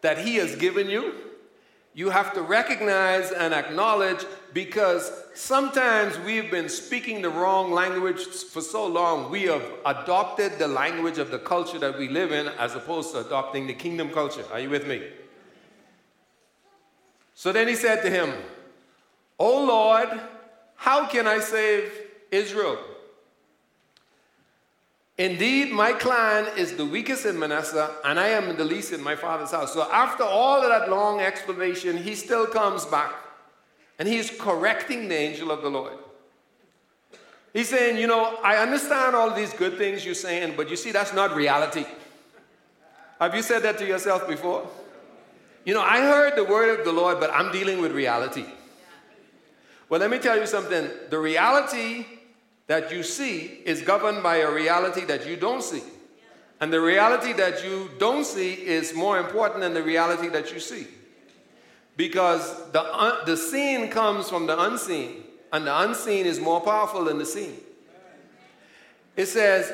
that 0.00 0.18
He 0.18 0.34
has 0.36 0.56
given 0.56 0.90
you, 0.90 1.14
you 1.94 2.10
have 2.10 2.32
to 2.34 2.42
recognize 2.42 3.32
and 3.32 3.52
acknowledge 3.52 4.24
because 4.54 5.12
sometimes 5.34 6.18
we've 6.20 6.50
been 6.50 6.68
speaking 6.68 7.20
the 7.20 7.28
wrong 7.28 7.70
language 7.70 8.24
for 8.24 8.62
so 8.62 8.86
long, 8.86 9.30
we 9.30 9.42
have 9.42 9.64
adopted 9.84 10.58
the 10.58 10.68
language 10.68 11.18
of 11.18 11.30
the 11.30 11.38
culture 11.38 11.78
that 11.78 11.98
we 11.98 12.08
live 12.08 12.32
in 12.32 12.48
as 12.58 12.74
opposed 12.74 13.12
to 13.12 13.20
adopting 13.20 13.66
the 13.66 13.74
kingdom 13.74 14.10
culture. 14.10 14.44
Are 14.52 14.60
you 14.60 14.70
with 14.70 14.86
me? 14.86 15.02
So 17.34 17.52
then 17.52 17.68
he 17.68 17.74
said 17.74 18.02
to 18.02 18.10
him, 18.10 18.32
O 19.38 19.64
Lord, 19.64 20.08
how 20.76 21.06
can 21.06 21.26
I 21.26 21.40
save 21.40 21.92
Israel? 22.30 22.78
Indeed, 25.18 25.72
my 25.72 25.92
clan 25.92 26.46
is 26.56 26.76
the 26.76 26.86
weakest 26.86 27.26
in 27.26 27.38
Manasseh, 27.38 27.94
and 28.04 28.18
I 28.18 28.28
am 28.28 28.56
the 28.56 28.64
least 28.64 28.92
in 28.92 29.02
my 29.02 29.14
father's 29.14 29.50
house. 29.50 29.72
So 29.74 29.90
after 29.92 30.24
all 30.24 30.62
of 30.62 30.68
that 30.70 30.88
long 30.88 31.20
explanation, 31.20 31.98
he 31.98 32.14
still 32.14 32.46
comes 32.46 32.86
back 32.86 33.12
and 33.98 34.08
he's 34.08 34.30
correcting 34.30 35.08
the 35.08 35.14
angel 35.14 35.50
of 35.50 35.62
the 35.62 35.70
Lord. 35.70 35.98
He's 37.52 37.68
saying, 37.68 37.98
You 37.98 38.06
know, 38.06 38.38
I 38.42 38.56
understand 38.56 39.14
all 39.14 39.30
these 39.34 39.52
good 39.52 39.76
things 39.76 40.04
you're 40.04 40.14
saying, 40.14 40.54
but 40.56 40.70
you 40.70 40.76
see, 40.76 40.92
that's 40.92 41.12
not 41.12 41.36
reality. 41.36 41.84
Have 43.20 43.34
you 43.34 43.42
said 43.42 43.62
that 43.62 43.78
to 43.78 43.86
yourself 43.86 44.26
before? 44.26 44.68
You 45.64 45.74
know, 45.74 45.82
I 45.82 46.00
heard 46.00 46.34
the 46.34 46.44
word 46.44 46.80
of 46.80 46.84
the 46.84 46.92
Lord, 46.92 47.20
but 47.20 47.30
I'm 47.30 47.52
dealing 47.52 47.80
with 47.80 47.92
reality. 47.92 48.46
Well, 49.88 50.00
let 50.00 50.10
me 50.10 50.18
tell 50.18 50.38
you 50.38 50.46
something. 50.46 50.88
The 51.10 51.18
reality 51.18 52.06
that 52.72 52.90
you 52.90 53.02
see 53.02 53.60
is 53.66 53.82
governed 53.82 54.22
by 54.22 54.36
a 54.36 54.50
reality 54.50 55.04
that 55.04 55.26
you 55.26 55.36
don't 55.36 55.62
see. 55.62 55.82
And 56.58 56.72
the 56.72 56.80
reality 56.80 57.34
that 57.34 57.62
you 57.62 57.90
don't 57.98 58.24
see 58.24 58.54
is 58.54 58.94
more 58.94 59.18
important 59.18 59.60
than 59.60 59.74
the 59.74 59.82
reality 59.82 60.28
that 60.28 60.54
you 60.54 60.58
see. 60.58 60.86
Because 61.98 62.70
the, 62.70 62.82
un- 62.98 63.26
the 63.26 63.36
seen 63.36 63.90
comes 63.90 64.30
from 64.30 64.46
the 64.46 64.58
unseen, 64.58 65.22
and 65.52 65.66
the 65.66 65.80
unseen 65.80 66.24
is 66.24 66.40
more 66.40 66.62
powerful 66.62 67.04
than 67.04 67.18
the 67.18 67.26
seen. 67.26 67.58
It 69.16 69.26
says, 69.26 69.70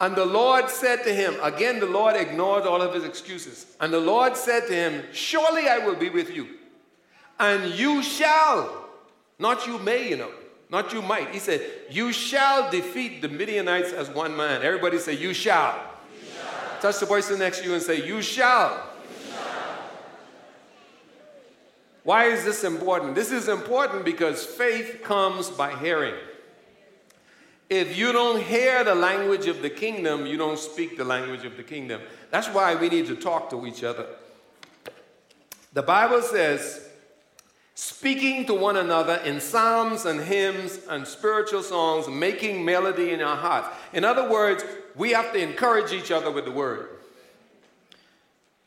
and 0.00 0.16
the 0.16 0.24
Lord 0.24 0.70
said 0.70 1.04
to 1.04 1.14
him, 1.14 1.36
again, 1.42 1.78
the 1.78 1.84
Lord 1.84 2.16
ignored 2.16 2.62
all 2.62 2.80
of 2.80 2.94
his 2.94 3.04
excuses. 3.04 3.76
And 3.80 3.92
the 3.92 4.00
Lord 4.00 4.34
said 4.34 4.66
to 4.68 4.74
him, 4.74 5.04
Surely 5.12 5.68
I 5.68 5.76
will 5.76 5.96
be 5.96 6.08
with 6.08 6.30
you, 6.34 6.46
and 7.38 7.74
you 7.74 8.02
shall, 8.02 8.88
not 9.38 9.66
you 9.66 9.78
may, 9.80 10.08
you 10.08 10.16
know, 10.16 10.30
not 10.68 10.92
you 10.92 11.02
might. 11.02 11.30
He 11.30 11.38
said, 11.38 11.62
You 11.90 12.12
shall 12.12 12.70
defeat 12.70 13.22
the 13.22 13.28
Midianites 13.28 13.92
as 13.92 14.10
one 14.10 14.36
man. 14.36 14.62
Everybody 14.62 14.98
say, 14.98 15.14
You 15.14 15.32
shall. 15.32 15.78
You 16.20 16.28
shall. 16.28 16.80
Touch 16.80 17.00
the 17.00 17.06
person 17.06 17.38
next 17.38 17.60
to 17.60 17.64
you 17.66 17.74
and 17.74 17.82
say, 17.82 18.06
You 18.06 18.20
shall. 18.22 18.82
Why 22.02 22.26
is 22.26 22.44
this 22.44 22.62
important? 22.62 23.16
This 23.16 23.32
is 23.32 23.48
important 23.48 24.04
because 24.04 24.46
faith 24.46 25.00
comes 25.02 25.50
by 25.50 25.76
hearing. 25.76 26.14
If 27.68 27.98
you 27.98 28.12
don't 28.12 28.40
hear 28.40 28.84
the 28.84 28.94
language 28.94 29.48
of 29.48 29.60
the 29.60 29.70
kingdom, 29.70 30.24
you 30.24 30.36
don't 30.36 30.58
speak 30.58 30.96
the 30.96 31.04
language 31.04 31.44
of 31.44 31.56
the 31.56 31.64
kingdom. 31.64 32.00
That's 32.30 32.46
why 32.46 32.76
we 32.76 32.88
need 32.88 33.06
to 33.06 33.16
talk 33.16 33.50
to 33.50 33.66
each 33.66 33.82
other. 33.82 34.06
The 35.72 35.82
Bible 35.82 36.22
says, 36.22 36.85
speaking 37.76 38.46
to 38.46 38.54
one 38.54 38.78
another 38.78 39.16
in 39.16 39.38
psalms 39.38 40.06
and 40.06 40.18
hymns 40.18 40.80
and 40.88 41.06
spiritual 41.06 41.62
songs, 41.62 42.08
making 42.08 42.64
melody 42.64 43.10
in 43.10 43.20
our 43.20 43.36
hearts. 43.36 43.68
In 43.92 44.02
other 44.02 44.28
words, 44.28 44.64
we 44.96 45.10
have 45.10 45.30
to 45.34 45.38
encourage 45.38 45.92
each 45.92 46.10
other 46.10 46.30
with 46.30 46.46
the 46.46 46.50
word. 46.50 46.88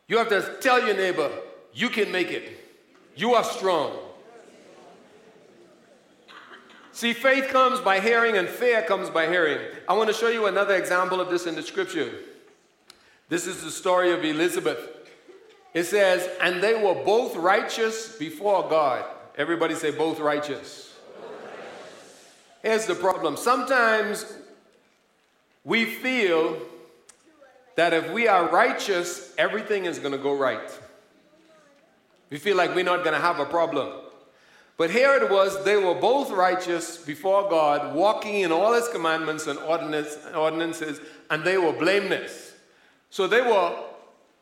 You 0.08 0.20
have 0.20 0.30
to 0.30 0.58
tell 0.62 0.86
your 0.86 0.96
neighbor, 0.96 1.32
you 1.74 1.90
can 1.90 2.12
make 2.12 2.30
it. 2.30 2.52
You 3.16 3.34
are 3.34 3.44
strong. 3.44 3.98
See, 6.92 7.14
faith 7.14 7.48
comes 7.48 7.80
by 7.80 8.00
hearing 8.00 8.38
and 8.38 8.48
fear 8.48 8.84
comes 8.84 9.10
by 9.10 9.28
hearing. 9.28 9.60
I 9.88 9.94
want 9.94 10.10
to 10.10 10.14
show 10.14 10.30
you 10.30 10.46
another 10.46 10.76
example 10.76 11.20
of 11.20 11.30
this 11.30 11.48
in 11.48 11.56
the 11.56 11.64
scripture. 11.64 12.12
This 13.28 13.48
is 13.48 13.64
the 13.64 13.72
story 13.72 14.12
of 14.12 14.24
Elizabeth. 14.24 14.99
It 15.74 15.84
says, 15.84 16.28
and 16.42 16.64
they 16.64 16.74
were 16.74 16.96
both 16.96 17.36
righteous 17.36 18.18
before 18.18 18.68
God. 18.70 19.06
Everybody 19.38 19.76
say, 19.76 19.92
both 19.92 20.20
righteous. 20.20 20.94
Here's 22.64 22.86
the 22.86 22.96
problem. 22.96 23.38
Sometimes 23.38 24.26
we 25.64 25.86
feel 25.86 26.58
that 27.76 27.94
if 27.94 28.12
we 28.12 28.28
are 28.28 28.50
righteous, 28.50 29.34
everything 29.38 29.86
is 29.86 30.00
going 30.00 30.12
to 30.12 30.18
go 30.18 30.36
right. 30.36 30.80
We 32.30 32.38
feel 32.38 32.58
like 32.58 32.76
we're 32.76 32.84
not 32.84 33.04
going 33.04 33.16
to 33.16 33.22
have 33.22 33.40
a 33.40 33.46
problem. 33.46 33.94
But 34.78 34.90
here 34.90 35.14
it 35.14 35.30
was, 35.30 35.64
they 35.66 35.78
were 35.78 35.96
both 35.96 36.32
righteous 36.32 36.98
before 36.98 37.50
God, 37.50 37.94
walking 37.96 38.42
in 38.42 38.52
all 38.52 38.74
his 38.74 38.88
commandments 38.88 39.48
and 39.48 39.60
ordinances, 39.60 41.02
and 41.30 41.44
they 41.44 41.58
were 41.58 41.74
blameless. 41.74 42.54
So 43.10 43.28
they 43.28 43.42
were 43.42 43.76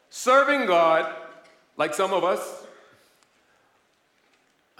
serving 0.09 0.65
God 0.65 1.13
like 1.77 1.93
some 1.93 2.13
of 2.13 2.23
us, 2.23 2.65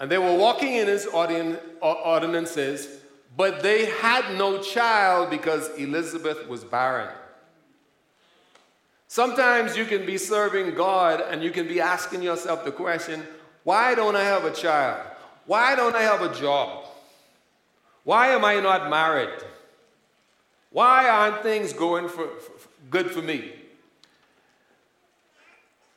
and 0.00 0.10
they 0.10 0.18
were 0.18 0.36
walking 0.36 0.74
in 0.74 0.86
his 0.86 1.06
uh, 1.06 1.66
ordinances, 1.82 3.00
but 3.36 3.62
they 3.62 3.86
had 3.86 4.36
no 4.36 4.62
child 4.62 5.30
because 5.30 5.68
Elizabeth 5.76 6.48
was 6.48 6.64
barren. 6.64 7.12
Sometimes 9.08 9.76
you 9.76 9.86
can 9.86 10.04
be 10.04 10.18
serving 10.18 10.74
God 10.74 11.22
and 11.30 11.42
you 11.42 11.50
can 11.50 11.66
be 11.66 11.80
asking 11.80 12.22
yourself 12.22 12.64
the 12.64 12.70
question, 12.70 13.26
why 13.64 13.94
don't 13.94 14.14
I 14.14 14.22
have 14.22 14.44
a 14.44 14.52
child? 14.52 15.00
Why 15.46 15.74
don't 15.74 15.96
I 15.96 16.02
have 16.02 16.20
a 16.20 16.34
job? 16.34 16.84
Why 18.04 18.28
am 18.28 18.44
I 18.44 18.60
not 18.60 18.90
married? 18.90 19.42
Why 20.70 21.08
aren't 21.08 21.42
things 21.42 21.72
going 21.72 22.08
for, 22.08 22.28
for, 22.28 22.68
good 22.90 23.10
for 23.10 23.22
me? 23.22 23.52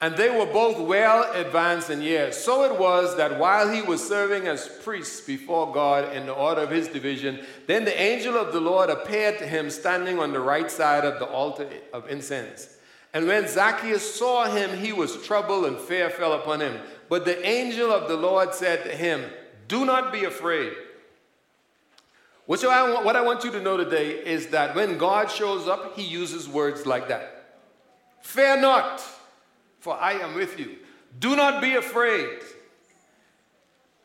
And 0.01 0.17
they 0.17 0.31
were 0.31 0.47
both 0.47 0.79
well 0.79 1.31
advanced 1.31 1.91
in 1.91 2.01
years. 2.01 2.35
So 2.35 2.63
it 2.63 2.79
was 2.79 3.15
that 3.17 3.37
while 3.37 3.69
he 3.69 3.83
was 3.83 4.05
serving 4.05 4.47
as 4.47 4.67
priest 4.83 5.27
before 5.27 5.71
God 5.71 6.15
in 6.15 6.25
the 6.25 6.33
order 6.33 6.61
of 6.61 6.71
his 6.71 6.87
division, 6.87 7.45
then 7.67 7.85
the 7.85 8.01
angel 8.01 8.35
of 8.35 8.51
the 8.51 8.59
Lord 8.59 8.89
appeared 8.89 9.37
to 9.37 9.45
him 9.45 9.69
standing 9.69 10.17
on 10.17 10.33
the 10.33 10.39
right 10.39 10.71
side 10.71 11.05
of 11.05 11.19
the 11.19 11.27
altar 11.27 11.69
of 11.93 12.09
incense. 12.09 12.77
And 13.13 13.27
when 13.27 13.47
Zacharias 13.47 14.15
saw 14.15 14.45
him, 14.45 14.79
he 14.79 14.91
was 14.91 15.21
troubled 15.23 15.65
and 15.65 15.77
fear 15.77 16.09
fell 16.09 16.33
upon 16.33 16.61
him. 16.61 16.79
But 17.07 17.25
the 17.25 17.45
angel 17.45 17.91
of 17.91 18.07
the 18.07 18.17
Lord 18.17 18.55
said 18.55 18.83
to 18.85 18.95
him, 18.95 19.21
Do 19.67 19.85
not 19.85 20.11
be 20.11 20.23
afraid. 20.23 20.73
What 22.47 22.65
I, 22.65 23.21
want 23.21 23.43
you 23.43 23.51
to 23.51 23.61
know 23.61 23.77
today 23.77 24.11
is 24.11 24.47
that 24.47 24.75
when 24.75 24.97
God 24.97 25.29
shows 25.29 25.67
up, 25.67 25.95
he 25.95 26.03
uses 26.03 26.49
words 26.49 26.87
like 26.87 27.07
that. 27.09 27.59
Fear 28.21 28.61
not 28.61 29.03
for 29.81 29.99
I 29.99 30.13
am 30.13 30.35
with 30.35 30.57
you. 30.57 30.77
Do 31.19 31.35
not 31.35 31.61
be 31.61 31.75
afraid. 31.75 32.29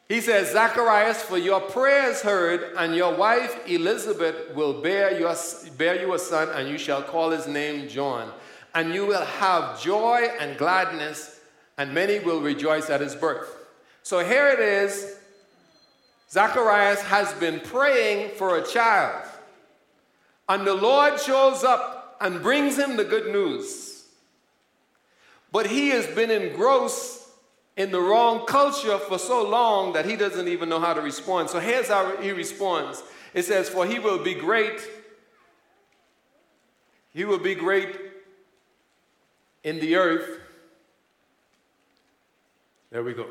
He 0.09 0.21
says, 0.21 0.53
Zacharias, 0.53 1.23
for 1.23 1.37
your 1.37 1.61
prayers 1.61 2.23
heard, 2.23 2.75
and 2.77 2.95
your 2.95 3.15
wife 3.15 3.69
Elizabeth 3.69 4.55
will 4.55 4.81
bear, 4.81 5.19
your, 5.19 5.35
bear 5.77 6.01
you 6.01 6.15
a 6.15 6.19
son, 6.19 6.49
and 6.51 6.69
you 6.69 6.79
shall 6.79 7.03
call 7.03 7.31
his 7.31 7.47
name 7.47 7.89
John. 7.89 8.33
And 8.75 8.95
you 8.95 9.07
will 9.07 9.25
have 9.25 9.81
joy 9.81 10.29
and 10.41 10.57
gladness, 10.57 11.41
and 11.77 11.93
many 11.93 12.21
will 12.21 12.41
rejoice 12.41 12.89
at 12.89 13.01
his 13.01 13.15
birth. 13.15 13.49
So 14.03 14.25
here 14.25 14.49
it 14.49 14.61
is 14.61 15.17
Zacharias 16.31 17.03
has 17.03 17.33
been 17.35 17.61
praying 17.61 18.31
for 18.37 18.59
a 18.59 18.67
child, 18.67 19.27
and 20.49 20.67
the 20.67 20.75
Lord 20.75 21.21
shows 21.21 21.65
up 21.65 22.17
and 22.21 22.43
brings 22.43 22.79
him 22.79 22.97
the 22.97 23.05
good 23.05 23.33
news. 23.33 23.96
But 25.57 25.69
he 25.69 25.89
has 25.89 26.07
been 26.07 26.31
engrossed 26.31 27.27
in 27.79 27.91
the 27.91 27.99
wrong 27.99 28.45
culture 28.45 28.99
for 28.99 29.19
so 29.19 29.43
long 29.49 29.95
that 29.95 30.05
he 30.05 30.15
doesn't 30.15 30.49
even 30.49 30.69
know 30.69 30.81
how 30.81 30.93
to 30.93 31.01
respond. 31.01 31.49
So 31.49 31.61
here's 31.61 31.89
how 31.89 32.21
he 32.21 32.31
responds 32.31 33.03
it 33.33 33.45
says, 33.45 33.67
For 33.67 33.87
he 33.87 33.99
will 33.99 34.23
be 34.23 34.35
great. 34.35 34.87
He 37.15 37.25
will 37.25 37.39
be 37.39 37.55
great 37.55 37.99
in 39.65 39.81
the 39.81 39.97
earth. 39.97 40.41
There 42.91 43.03
we 43.03 43.15
go. 43.15 43.27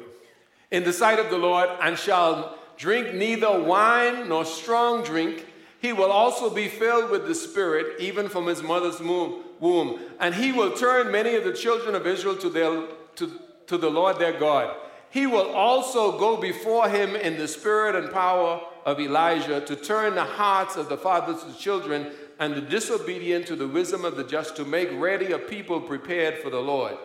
In 0.71 0.83
the 0.83 0.93
sight 0.93 1.19
of 1.19 1.29
the 1.29 1.37
Lord, 1.37 1.69
and 1.79 1.95
shall 1.95 2.57
drink 2.75 3.13
neither 3.13 3.61
wine 3.61 4.29
nor 4.29 4.45
strong 4.45 5.03
drink. 5.03 5.45
He 5.85 5.93
will 5.93 6.11
also 6.11 6.49
be 6.49 6.67
filled 6.67 7.11
with 7.11 7.27
the 7.27 7.35
Spirit, 7.35 7.99
even 7.99 8.27
from 8.27 8.47
his 8.47 8.63
mother's 8.63 8.99
womb. 8.99 9.99
And 10.19 10.33
he 10.33 10.51
will 10.51 10.71
turn 10.71 11.11
many 11.11 11.35
of 11.35 11.43
the 11.43 11.53
children 11.53 11.93
of 11.93 12.07
Israel 12.07 12.35
to, 12.37 12.49
their, 12.49 12.87
to, 13.17 13.39
to 13.67 13.77
the 13.77 13.91
Lord 13.91 14.17
their 14.17 14.33
God. 14.33 14.75
He 15.11 15.27
will 15.27 15.51
also 15.51 16.17
go 16.17 16.37
before 16.37 16.89
him 16.89 17.15
in 17.15 17.37
the 17.37 17.47
spirit 17.47 17.93
and 17.93 18.11
power 18.11 18.61
of 18.83 18.99
Elijah 18.99 19.61
to 19.61 19.75
turn 19.75 20.15
the 20.15 20.23
hearts 20.23 20.75
of 20.75 20.89
the 20.89 20.97
fathers 20.97 21.43
to 21.43 21.49
the 21.49 21.57
children 21.59 22.07
and 22.39 22.55
the 22.55 22.61
disobedient 22.61 23.45
to 23.45 23.55
the 23.55 23.67
wisdom 23.67 24.05
of 24.05 24.17
the 24.17 24.23
just 24.23 24.55
to 24.55 24.65
make 24.65 24.89
ready 24.93 25.33
a 25.33 25.37
people 25.37 25.79
prepared 25.79 26.39
for 26.39 26.49
the 26.49 26.59
Lord. 26.59 26.97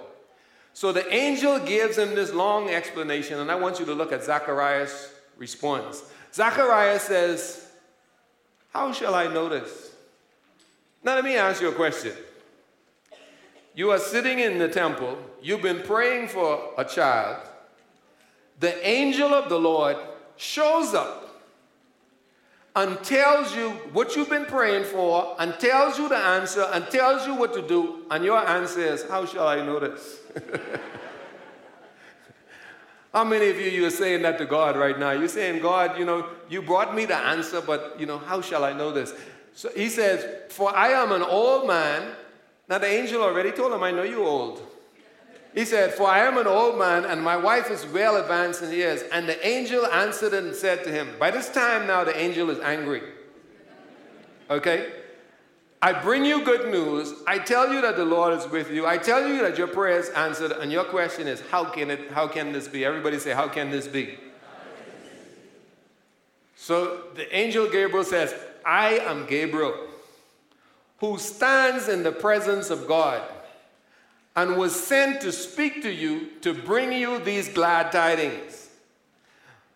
So 0.73 0.91
the 0.91 1.07
angel 1.15 1.59
gives 1.59 1.99
him 1.99 2.15
this 2.15 2.33
long 2.33 2.71
explanation, 2.71 3.41
and 3.41 3.51
I 3.51 3.57
want 3.57 3.79
you 3.79 3.85
to 3.85 3.95
look 3.95 4.11
at 4.11 4.25
Zacharias' 4.25 5.13
response. 5.37 6.03
Zacharias 6.33 7.03
says, 7.03 7.67
How 8.71 8.93
shall 8.93 9.15
I 9.15 9.27
know 9.27 9.49
this? 9.49 9.93
Now, 11.03 11.15
let 11.15 11.25
me 11.25 11.37
ask 11.37 11.61
you 11.61 11.69
a 11.69 11.73
question. 11.73 12.13
You 13.75 13.91
are 13.91 13.99
sitting 13.99 14.39
in 14.39 14.59
the 14.59 14.69
temple, 14.69 15.19
you've 15.43 15.63
been 15.63 15.83
praying 15.83 16.29
for 16.29 16.73
a 16.77 16.85
child. 16.85 17.37
The 18.59 18.87
angel 18.87 19.33
of 19.33 19.49
the 19.49 19.59
Lord 19.59 19.97
shows 20.37 20.95
up 20.95 21.21
and 22.77 23.03
tells 23.03 23.55
you 23.55 23.71
what 23.93 24.15
you've 24.15 24.31
been 24.31 24.45
praying 24.45 24.85
for, 24.85 25.35
and 25.39 25.59
tells 25.59 25.99
you 25.99 26.09
the 26.09 26.17
answer, 26.17 26.69
and 26.73 26.87
tells 26.89 27.27
you 27.27 27.35
what 27.35 27.53
to 27.55 27.63
do, 27.63 28.05
and 28.11 28.25
your 28.25 28.39
answer 28.39 28.81
is, 28.81 29.03
How 29.09 29.27
shall 29.27 29.49
I 29.49 29.65
know 29.65 29.81
this? 29.81 30.21
How 33.13 33.25
many 33.25 33.49
of 33.49 33.59
you 33.59 33.71
you 33.71 33.87
are 33.87 33.91
saying 33.91 34.23
that 34.23 34.39
to 34.39 34.47
God 34.47 34.77
right 34.77 34.99
now? 34.99 35.11
You're 35.11 35.29
saying, 35.29 35.63
God, 35.63 35.99
you 35.99 36.05
know, 36.05 36.29
you 36.49 36.63
brought 36.63 36.95
me 36.95 37.05
the 37.05 37.17
answer, 37.17 37.61
but 37.61 37.97
you 37.99 38.07
know, 38.07 38.19
how 38.19 38.41
shall 38.41 38.65
I 38.65 38.73
know 38.73 38.93
this? 38.93 39.13
So 39.53 39.69
he 39.75 39.89
says, 39.89 40.25
For 40.53 40.75
I 40.75 40.91
am 40.91 41.11
an 41.11 41.23
old 41.23 41.67
man 41.67 42.13
now 42.71 42.79
the 42.79 42.87
angel 42.87 43.21
already 43.21 43.51
told 43.51 43.73
him, 43.73 43.83
I 43.83 43.91
know 43.91 44.05
you're 44.05 44.25
old. 44.25 44.63
He 45.53 45.65
said, 45.65 45.93
For 45.93 46.07
I 46.07 46.21
am 46.21 46.39
an 46.39 46.47
old 46.47 46.79
man, 46.79 47.05
and 47.05 47.21
my 47.21 47.37
wife 47.37 47.69
is 47.69 47.85
well 47.85 48.15
advanced 48.17 48.63
in 48.63 48.71
years. 48.71 49.03
And 49.13 49.29
the 49.29 49.45
angel 49.45 49.85
answered 49.87 50.33
and 50.33 50.55
said 50.55 50.85
to 50.85 50.93
him, 50.93 51.09
By 51.19 51.33
this 51.33 51.51
time 51.51 51.89
now 51.89 52.05
the 52.05 52.17
angel 52.17 52.49
is 52.49 52.61
angry. 52.61 53.03
Okay? 54.49 54.93
I 55.83 55.93
bring 55.95 56.25
you 56.25 56.45
good 56.45 56.71
news. 56.71 57.15
I 57.27 57.39
tell 57.39 57.73
you 57.73 57.81
that 57.81 57.97
the 57.97 58.05
Lord 58.05 58.39
is 58.39 58.47
with 58.49 58.71
you. 58.71 58.87
I 58.87 58.99
tell 58.99 59.27
you 59.27 59.41
that 59.43 59.57
your 59.57 59.67
prayer 59.67 59.99
is 59.99 60.11
answered, 60.11 60.53
and 60.53 60.71
your 60.71 60.85
question 60.85 61.27
is, 61.27 61.41
how 61.51 61.65
can 61.65 61.91
it 61.91 62.11
how 62.11 62.29
can 62.29 62.53
this 62.53 62.69
be? 62.69 62.85
Everybody 62.85 63.19
say, 63.19 63.33
How 63.33 63.49
can 63.49 63.71
this 63.71 63.87
be? 63.89 64.19
So 66.57 67.05
the 67.15 67.35
angel 67.35 67.71
Gabriel 67.71 68.05
says, 68.05 68.35
I 68.65 68.99
am 68.99 69.27
Gabriel 69.27 69.89
who 71.01 71.17
stands 71.17 71.89
in 71.89 72.03
the 72.03 72.13
presence 72.13 72.71
of 72.71 72.87
God 72.87 73.23
and 74.37 74.57
was 74.57 74.79
sent 74.79 75.23
to 75.23 75.33
speak 75.33 75.83
to 75.83 75.91
you 75.91 76.29
to 76.43 76.53
bring 76.53 76.93
you 76.93 77.19
these 77.19 77.49
glad 77.49 77.91
tidings. 77.91 78.60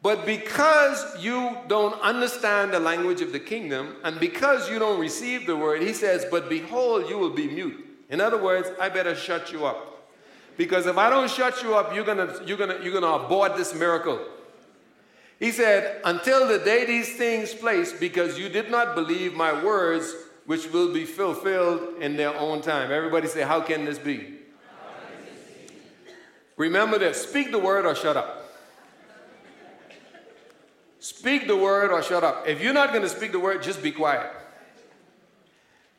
But 0.05 0.27
because 0.27 1.03
you 1.19 1.57
don't 1.67 1.99
understand 2.03 2.75
the 2.75 2.79
language 2.79 3.23
of 3.23 3.33
the 3.33 3.41
kingdom, 3.41 3.97
and 4.05 4.21
because 4.21 4.69
you 4.69 4.79
don't 4.79 5.01
receive 5.01 5.47
the 5.47 5.57
word, 5.57 5.81
he 5.81 5.95
says, 5.95 6.27
But 6.31 6.51
behold, 6.51 7.09
you 7.09 7.17
will 7.17 7.31
be 7.31 7.49
mute. 7.49 7.83
In 8.11 8.21
other 8.21 8.37
words, 8.37 8.69
I 8.79 8.91
better 8.91 9.15
shut 9.15 9.51
you 9.51 9.65
up. 9.65 10.11
Because 10.59 10.85
if 10.85 10.99
I 10.99 11.09
don't 11.09 11.31
shut 11.31 11.63
you 11.63 11.75
up, 11.75 11.95
you're 11.95 12.05
gonna, 12.05 12.39
you're 12.45 12.59
gonna, 12.59 12.81
you're 12.83 12.93
gonna 12.93 13.25
abort 13.25 13.57
this 13.57 13.75
miracle. 13.75 14.21
He 15.41 15.51
said, 15.51 16.03
Until 16.05 16.47
the 16.49 16.59
day 16.59 16.85
these 16.85 17.17
things 17.17 17.55
place, 17.55 17.91
because 17.91 18.39
you 18.39 18.51
did 18.51 18.71
not 18.71 18.95
believe 18.95 19.33
my 19.33 19.65
words, 19.65 20.15
which 20.45 20.71
will 20.71 20.93
be 20.93 21.07
fulfilled 21.07 22.03
in 22.03 22.19
their 22.19 22.37
own 22.37 22.61
time. 22.61 22.93
Everybody 22.93 23.27
say, 23.27 23.41
How 23.41 23.63
can 23.63 23.87
this 23.87 23.99
be? 23.99 24.35
Remember 26.59 26.99
this 26.99 27.23
speak 27.23 27.53
the 27.53 27.59
word 27.59 27.87
or 27.87 27.95
shut 27.95 28.19
up. 28.19 28.44
Speak 31.05 31.47
the 31.47 31.55
word 31.55 31.93
or 31.93 32.03
shut 32.03 32.25
up. 32.25 32.49
If 32.49 32.63
you're 32.63 32.73
not 32.73 32.89
going 32.89 33.03
to 33.03 33.11
speak 33.11 33.33
the 33.33 33.39
word, 33.39 33.63
just 33.63 33.83
be 33.83 33.93
quiet. 33.93 34.33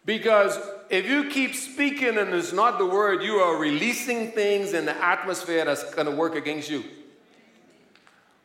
Because 0.04 0.58
if 0.90 1.08
you 1.08 1.30
keep 1.30 1.54
speaking 1.54 2.18
and 2.18 2.34
it's 2.34 2.52
not 2.52 2.80
the 2.80 2.88
word, 2.88 3.22
you 3.22 3.36
are 3.36 3.56
releasing 3.56 4.32
things 4.32 4.74
in 4.74 4.86
the 4.86 4.98
atmosphere 4.98 5.64
that's 5.64 5.94
going 5.94 6.08
to 6.08 6.12
work 6.12 6.34
against 6.34 6.72
you. 6.72 6.84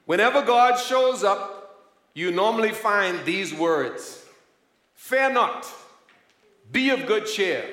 Whenever 0.05 0.43
God 0.43 0.79
shows 0.79 1.25
up, 1.25 1.89
you 2.13 2.31
normally 2.31 2.73
find 2.73 3.25
these 3.25 3.55
words 3.55 4.23
Fear 4.93 5.33
not. 5.33 5.67
Be 6.71 6.91
of 6.91 7.07
good 7.07 7.25
cheer. 7.25 7.65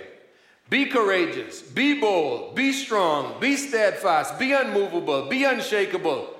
Be 0.70 0.86
courageous. 0.86 1.62
Be 1.62 2.00
bold. 2.00 2.56
Be 2.56 2.72
strong. 2.72 3.38
Be 3.42 3.58
steadfast. 3.58 4.40
Be 4.40 4.54
unmovable. 4.54 5.28
Be 5.28 5.44
unshakable. 5.44 6.34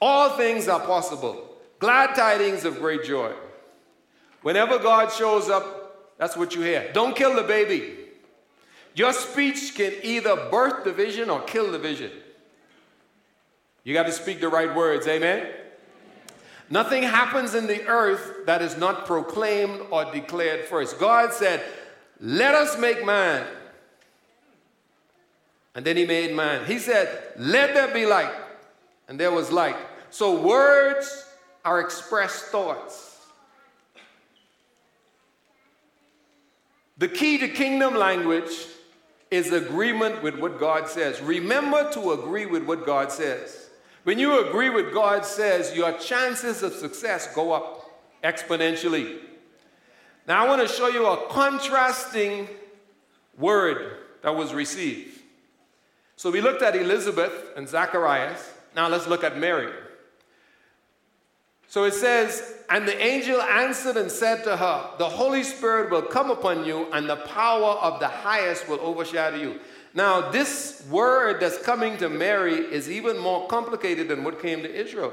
All 0.00 0.30
things 0.38 0.66
are 0.66 0.80
possible. 0.80 1.43
Glad 1.84 2.14
tidings 2.14 2.64
of 2.64 2.78
great 2.78 3.04
joy. 3.04 3.30
Whenever 4.40 4.78
God 4.78 5.12
shows 5.12 5.50
up, 5.50 6.16
That's 6.16 6.34
what 6.34 6.54
you 6.54 6.62
hear. 6.62 6.90
Don't 6.94 7.14
kill 7.14 7.34
the 7.34 7.42
baby. 7.42 7.96
Your 8.94 9.12
speech 9.12 9.74
can 9.74 9.92
either 10.02 10.48
birth 10.50 10.84
the 10.84 10.94
vision 10.94 11.28
or 11.28 11.42
kill 11.42 11.70
the 11.70 11.78
vision. 11.78 12.10
You 13.82 13.92
got 13.92 14.04
to 14.06 14.12
speak 14.12 14.40
the 14.40 14.48
right 14.48 14.74
words, 14.74 15.06
amen? 15.06 15.46
Nothing 16.70 17.02
happens 17.02 17.54
in 17.54 17.66
the 17.66 17.86
earth 17.86 18.46
that 18.46 18.62
is 18.62 18.78
not 18.78 19.04
proclaimed 19.04 19.82
or 19.90 20.10
declared 20.10 20.64
first. 20.64 20.98
God 20.98 21.34
said, 21.34 21.62
Let 22.18 22.54
us 22.54 22.78
make 22.78 23.04
man. 23.04 23.46
And 25.74 25.84
then 25.84 25.98
he 25.98 26.06
made 26.06 26.34
man. 26.34 26.64
He 26.64 26.78
said, 26.78 27.34
Let 27.36 27.74
there 27.74 27.92
be 27.92 28.06
light. 28.06 28.32
And 29.06 29.20
there 29.20 29.32
was 29.32 29.52
light. 29.52 29.76
So 30.08 30.40
words 30.40 31.32
are 31.64 31.80
expressed 31.80 32.46
thoughts. 32.46 33.14
The 36.98 37.08
key 37.08 37.38
to 37.38 37.48
kingdom 37.48 37.94
language 37.94 38.52
is 39.30 39.52
agreement 39.52 40.22
with 40.22 40.38
what 40.38 40.60
God 40.60 40.88
says. 40.88 41.20
Remember 41.20 41.90
to 41.92 42.12
agree 42.12 42.46
with 42.46 42.64
what 42.64 42.86
God 42.86 43.10
says. 43.10 43.70
When 44.04 44.18
you 44.18 44.46
agree 44.46 44.70
with 44.70 44.92
God 44.92 45.24
says, 45.24 45.74
your 45.74 45.92
chances 45.98 46.62
of 46.62 46.74
success 46.74 47.34
go 47.34 47.52
up 47.52 47.90
exponentially. 48.22 49.18
Now 50.28 50.44
I 50.44 50.48
want 50.48 50.62
to 50.62 50.68
show 50.68 50.88
you 50.88 51.06
a 51.06 51.26
contrasting 51.28 52.48
word 53.36 53.96
that 54.22 54.36
was 54.36 54.54
received. 54.54 55.20
So 56.16 56.30
we 56.30 56.40
looked 56.40 56.62
at 56.62 56.76
Elizabeth 56.76 57.32
and 57.56 57.68
Zacharias. 57.68 58.52
Now 58.76 58.88
let's 58.88 59.08
look 59.08 59.24
at 59.24 59.36
Mary. 59.38 59.72
So 61.74 61.82
it 61.82 61.94
says, 61.94 62.54
And 62.70 62.86
the 62.86 62.96
angel 63.04 63.42
answered 63.42 63.96
and 63.96 64.08
said 64.08 64.44
to 64.44 64.56
her, 64.56 64.90
The 64.96 65.08
Holy 65.08 65.42
Spirit 65.42 65.90
will 65.90 66.02
come 66.02 66.30
upon 66.30 66.64
you, 66.64 66.86
and 66.92 67.10
the 67.10 67.16
power 67.16 67.72
of 67.82 67.98
the 67.98 68.06
highest 68.06 68.68
will 68.68 68.78
overshadow 68.78 69.36
you. 69.38 69.58
Now, 69.92 70.30
this 70.30 70.86
word 70.88 71.40
that's 71.40 71.58
coming 71.58 71.96
to 71.96 72.08
Mary 72.08 72.54
is 72.54 72.88
even 72.88 73.18
more 73.18 73.48
complicated 73.48 74.06
than 74.06 74.22
what 74.22 74.40
came 74.40 74.62
to 74.62 74.72
Israel. 74.72 75.12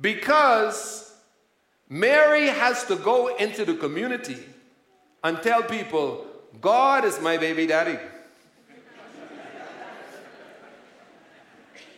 Because 0.00 1.14
Mary 1.88 2.48
has 2.48 2.82
to 2.86 2.96
go 2.96 3.36
into 3.36 3.64
the 3.64 3.74
community 3.74 4.38
and 5.22 5.40
tell 5.40 5.62
people, 5.62 6.26
God 6.60 7.04
is 7.04 7.20
my 7.20 7.36
baby 7.36 7.68
daddy. 7.68 7.96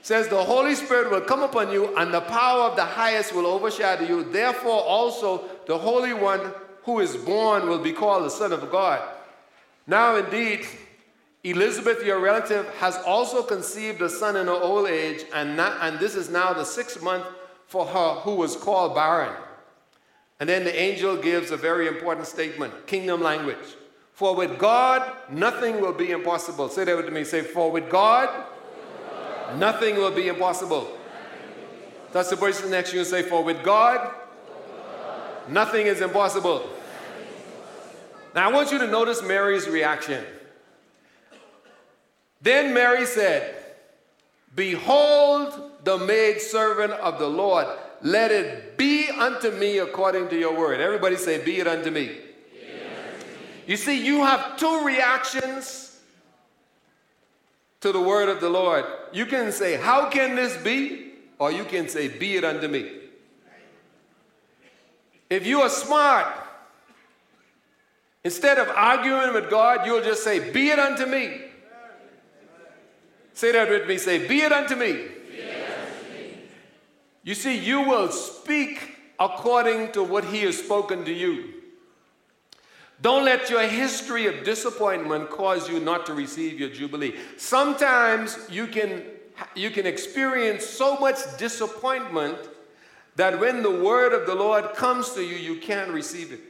Says 0.04 0.28
the 0.28 0.44
Holy 0.44 0.74
Spirit 0.74 1.10
will 1.10 1.22
come 1.22 1.42
upon 1.42 1.72
you 1.72 1.96
and 1.96 2.12
the 2.12 2.20
power 2.20 2.64
of 2.64 2.76
the 2.76 2.84
highest 2.84 3.34
will 3.34 3.46
overshadow 3.46 4.04
you. 4.04 4.22
Therefore, 4.22 4.82
also 4.82 5.44
the 5.66 5.78
Holy 5.78 6.12
One 6.12 6.52
who 6.82 7.00
is 7.00 7.16
born 7.16 7.70
will 7.70 7.78
be 7.78 7.94
called 7.94 8.22
the 8.22 8.30
Son 8.30 8.52
of 8.52 8.70
God. 8.70 9.02
Now, 9.86 10.16
indeed, 10.16 10.66
Elizabeth, 11.42 12.04
your 12.04 12.20
relative, 12.20 12.68
has 12.80 12.96
also 13.06 13.42
conceived 13.42 14.02
a 14.02 14.10
son 14.10 14.36
in 14.36 14.46
her 14.46 14.52
old 14.52 14.88
age, 14.88 15.24
and, 15.32 15.56
not, 15.56 15.78
and 15.80 15.98
this 15.98 16.16
is 16.16 16.28
now 16.28 16.52
the 16.52 16.64
sixth 16.64 17.02
month 17.02 17.24
for 17.66 17.86
her 17.86 18.20
who 18.20 18.34
was 18.34 18.56
called 18.56 18.94
barren. 18.94 19.34
And 20.38 20.46
then 20.46 20.64
the 20.64 20.78
angel 20.78 21.16
gives 21.16 21.50
a 21.50 21.56
very 21.56 21.88
important 21.88 22.26
statement 22.26 22.86
kingdom 22.86 23.22
language. 23.22 23.76
For 24.12 24.36
with 24.36 24.58
God, 24.58 25.10
nothing 25.30 25.80
will 25.80 25.94
be 25.94 26.10
impossible. 26.10 26.68
Say 26.68 26.84
that 26.84 26.94
with 26.94 27.10
me. 27.10 27.24
Say, 27.24 27.40
For 27.40 27.70
with 27.70 27.88
God, 27.88 28.28
Nothing 29.56 29.96
will 29.96 30.10
be 30.10 30.28
impossible. 30.28 30.88
That's 32.12 32.30
the 32.30 32.36
person 32.36 32.70
next 32.70 32.90
to 32.90 32.96
you 32.96 33.00
and 33.00 33.08
say, 33.08 33.22
For 33.22 33.42
with 33.42 33.62
God, 33.62 34.10
nothing 35.48 35.86
is 35.86 36.00
impossible. 36.00 36.68
Now 38.34 38.50
I 38.50 38.52
want 38.52 38.72
you 38.72 38.78
to 38.78 38.86
notice 38.86 39.22
Mary's 39.22 39.68
reaction. 39.68 40.24
Then 42.40 42.74
Mary 42.74 43.06
said, 43.06 43.56
Behold 44.54 45.72
the 45.84 45.98
maid 45.98 46.40
servant 46.40 46.92
of 46.92 47.18
the 47.18 47.28
Lord. 47.28 47.66
Let 48.02 48.30
it 48.30 48.76
be 48.76 49.08
unto 49.08 49.50
me 49.50 49.78
according 49.78 50.28
to 50.28 50.38
your 50.38 50.56
word. 50.56 50.80
Everybody 50.80 51.16
say, 51.16 51.44
Be 51.44 51.58
it 51.58 51.66
unto 51.66 51.90
me. 51.90 52.18
You 53.66 53.76
see, 53.76 54.04
you 54.04 54.24
have 54.24 54.58
two 54.58 54.84
reactions 54.84 55.83
to 57.84 57.92
the 57.92 58.00
word 58.00 58.30
of 58.30 58.40
the 58.40 58.48
Lord. 58.48 58.86
You 59.12 59.26
can 59.26 59.52
say, 59.52 59.76
How 59.76 60.08
can 60.08 60.36
this 60.36 60.56
be? 60.56 61.12
Or 61.38 61.52
you 61.52 61.64
can 61.64 61.86
say, 61.86 62.08
Be 62.08 62.36
it 62.36 62.42
unto 62.42 62.66
me. 62.66 62.90
If 65.28 65.46
you 65.46 65.60
are 65.60 65.68
smart, 65.68 66.26
instead 68.24 68.56
of 68.56 68.68
arguing 68.70 69.34
with 69.34 69.50
God, 69.50 69.84
you'll 69.84 70.02
just 70.02 70.24
say, 70.24 70.50
Be 70.50 70.70
it 70.70 70.78
unto 70.78 71.04
me. 71.04 71.42
Say 73.34 73.52
that 73.52 73.68
with 73.68 73.86
me. 73.86 73.98
Say, 73.98 74.26
Be 74.26 74.40
it 74.40 74.50
unto 74.50 74.76
me. 74.76 74.86
It 74.86 75.10
unto 75.78 76.10
me. 76.10 76.36
You 77.22 77.34
see, 77.34 77.58
you 77.58 77.82
will 77.82 78.10
speak 78.10 78.96
according 79.20 79.92
to 79.92 80.02
what 80.02 80.24
He 80.24 80.40
has 80.44 80.56
spoken 80.56 81.04
to 81.04 81.12
you. 81.12 81.53
Don't 83.04 83.26
let 83.26 83.50
your 83.50 83.60
history 83.60 84.28
of 84.28 84.44
disappointment 84.44 85.28
cause 85.28 85.68
you 85.68 85.78
not 85.78 86.06
to 86.06 86.14
receive 86.14 86.58
your 86.58 86.70
Jubilee. 86.70 87.14
Sometimes 87.36 88.38
you 88.50 88.66
can, 88.66 89.02
you 89.54 89.68
can 89.68 89.84
experience 89.84 90.64
so 90.64 90.96
much 90.96 91.18
disappointment 91.36 92.38
that 93.16 93.38
when 93.38 93.62
the 93.62 93.70
word 93.70 94.14
of 94.14 94.26
the 94.26 94.34
Lord 94.34 94.72
comes 94.72 95.12
to 95.12 95.22
you, 95.22 95.36
you 95.36 95.60
can't 95.60 95.90
receive 95.90 96.32
it 96.32 96.40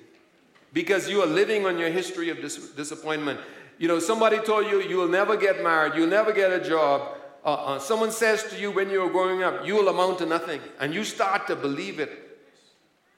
because 0.72 1.10
you 1.10 1.22
are 1.22 1.26
living 1.26 1.66
on 1.66 1.76
your 1.76 1.90
history 1.90 2.30
of 2.30 2.40
dis- 2.40 2.70
disappointment. 2.70 3.40
You 3.78 3.88
know, 3.88 3.98
somebody 3.98 4.38
told 4.38 4.68
you 4.68 4.80
you 4.80 4.98
will 4.98 5.08
never 5.08 5.36
get 5.36 5.60
married, 5.60 5.94
you'll 5.96 6.06
never 6.06 6.32
get 6.32 6.52
a 6.52 6.64
job. 6.64 7.16
Uh, 7.44 7.48
uh, 7.48 7.78
someone 7.80 8.12
says 8.12 8.44
to 8.44 8.60
you 8.60 8.70
when 8.70 8.90
you're 8.90 9.10
growing 9.10 9.42
up, 9.42 9.66
you 9.66 9.74
will 9.74 9.88
amount 9.88 10.18
to 10.18 10.26
nothing, 10.26 10.60
and 10.78 10.94
you 10.94 11.02
start 11.02 11.48
to 11.48 11.56
believe 11.56 11.98
it 11.98 12.23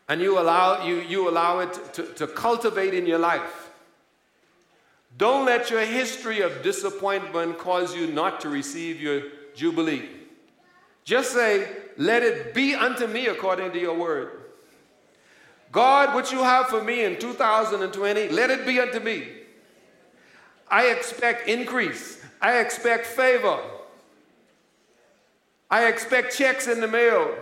and 0.09 0.21
you 0.21 0.39
allow, 0.39 0.85
you, 0.85 1.01
you 1.01 1.29
allow 1.29 1.61
it 1.61 1.95
to, 1.95 2.05
to 2.15 2.27
cultivate 2.27 2.95
in 2.95 3.07
your 3.07 3.19
life. 3.19 3.71
Don't 5.17 5.47
let 5.47 5.71
your 5.71 5.81
history 5.81 6.41
of 6.41 6.63
disappointment 6.63 7.59
cause 7.59 7.95
you 7.95 8.07
not 8.07 8.41
to 8.43 8.49
receive 8.49 9.01
your 9.01 9.23
Jubilee. 9.55 10.09
Just 11.05 11.33
say, 11.33 11.69
Let 11.97 12.23
it 12.23 12.53
be 12.53 12.75
unto 12.75 13.07
me 13.07 13.27
according 13.27 13.73
to 13.73 13.81
your 13.81 13.97
word. 13.97 14.43
God, 15.73 16.15
what 16.15 16.33
you 16.33 16.43
have 16.43 16.67
for 16.67 16.83
me 16.83 17.05
in 17.05 17.19
2020, 17.19 18.29
let 18.29 18.51
it 18.51 18.67
be 18.67 18.79
unto 18.79 19.01
me. 19.01 19.29
I 20.69 20.87
expect 20.87 21.49
increase. 21.49 22.23
I 22.41 22.59
expect 22.59 23.07
favor. 23.07 23.61
I 25.71 25.87
expect 25.87 26.37
checks 26.37 26.69
in 26.69 26.81
the 26.81 26.89
mail. 26.89 27.35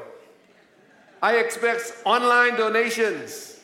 I 1.22 1.36
expect 1.36 1.94
online 2.04 2.56
donations. 2.56 3.60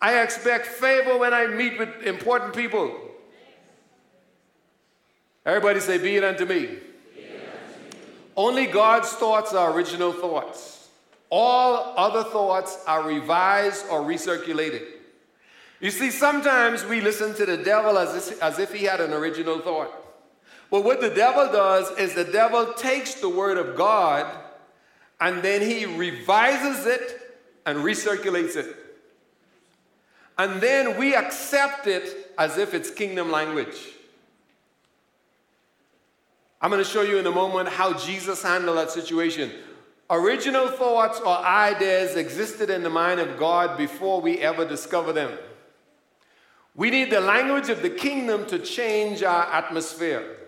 I 0.00 0.22
expect 0.22 0.66
favor 0.66 1.18
when 1.18 1.34
I 1.34 1.46
meet 1.46 1.78
with 1.78 2.02
important 2.04 2.54
people. 2.54 2.96
Everybody 5.44 5.80
say, 5.80 5.98
Be 5.98 6.16
it 6.16 6.24
unto 6.24 6.46
me. 6.46 6.78
Only 8.36 8.66
God's 8.66 9.10
thoughts 9.10 9.52
are 9.52 9.72
original 9.72 10.12
thoughts. 10.12 10.88
All 11.30 11.94
other 11.96 12.24
thoughts 12.24 12.82
are 12.86 13.02
revised 13.02 13.86
or 13.90 14.00
recirculated. 14.00 14.82
You 15.80 15.90
see, 15.90 16.10
sometimes 16.10 16.84
we 16.84 17.00
listen 17.00 17.34
to 17.34 17.46
the 17.46 17.56
devil 17.56 17.98
as 17.98 18.30
if, 18.30 18.42
as 18.42 18.58
if 18.58 18.72
he 18.72 18.84
had 18.84 19.00
an 19.00 19.12
original 19.12 19.60
thought. 19.60 19.90
But 20.70 20.84
what 20.84 21.00
the 21.00 21.10
devil 21.10 21.46
does 21.46 21.90
is 21.98 22.14
the 22.14 22.24
devil 22.24 22.72
takes 22.74 23.14
the 23.14 23.28
word 23.28 23.58
of 23.58 23.76
God 23.76 24.26
and 25.20 25.42
then 25.42 25.60
he 25.60 25.84
revises 25.84 26.86
it 26.86 27.36
and 27.66 27.78
recirculates 27.80 28.56
it. 28.56 28.76
And 30.38 30.60
then 30.60 30.98
we 30.98 31.14
accept 31.14 31.86
it 31.86 32.32
as 32.38 32.56
if 32.56 32.72
it's 32.72 32.90
kingdom 32.90 33.30
language. 33.30 33.76
I'm 36.62 36.70
going 36.70 36.82
to 36.82 36.88
show 36.88 37.02
you 37.02 37.18
in 37.18 37.26
a 37.26 37.30
moment 37.30 37.68
how 37.68 37.92
Jesus 37.92 38.42
handled 38.42 38.78
that 38.78 38.90
situation. 38.90 39.50
Original 40.08 40.68
thoughts 40.68 41.20
or 41.20 41.36
ideas 41.38 42.16
existed 42.16 42.70
in 42.70 42.82
the 42.82 42.90
mind 42.90 43.20
of 43.20 43.38
God 43.38 43.78
before 43.78 44.20
we 44.20 44.38
ever 44.38 44.66
discover 44.66 45.12
them. 45.12 45.38
We 46.74 46.90
need 46.90 47.10
the 47.10 47.20
language 47.20 47.68
of 47.68 47.82
the 47.82 47.90
kingdom 47.90 48.46
to 48.46 48.58
change 48.58 49.22
our 49.22 49.44
atmosphere. 49.52 50.39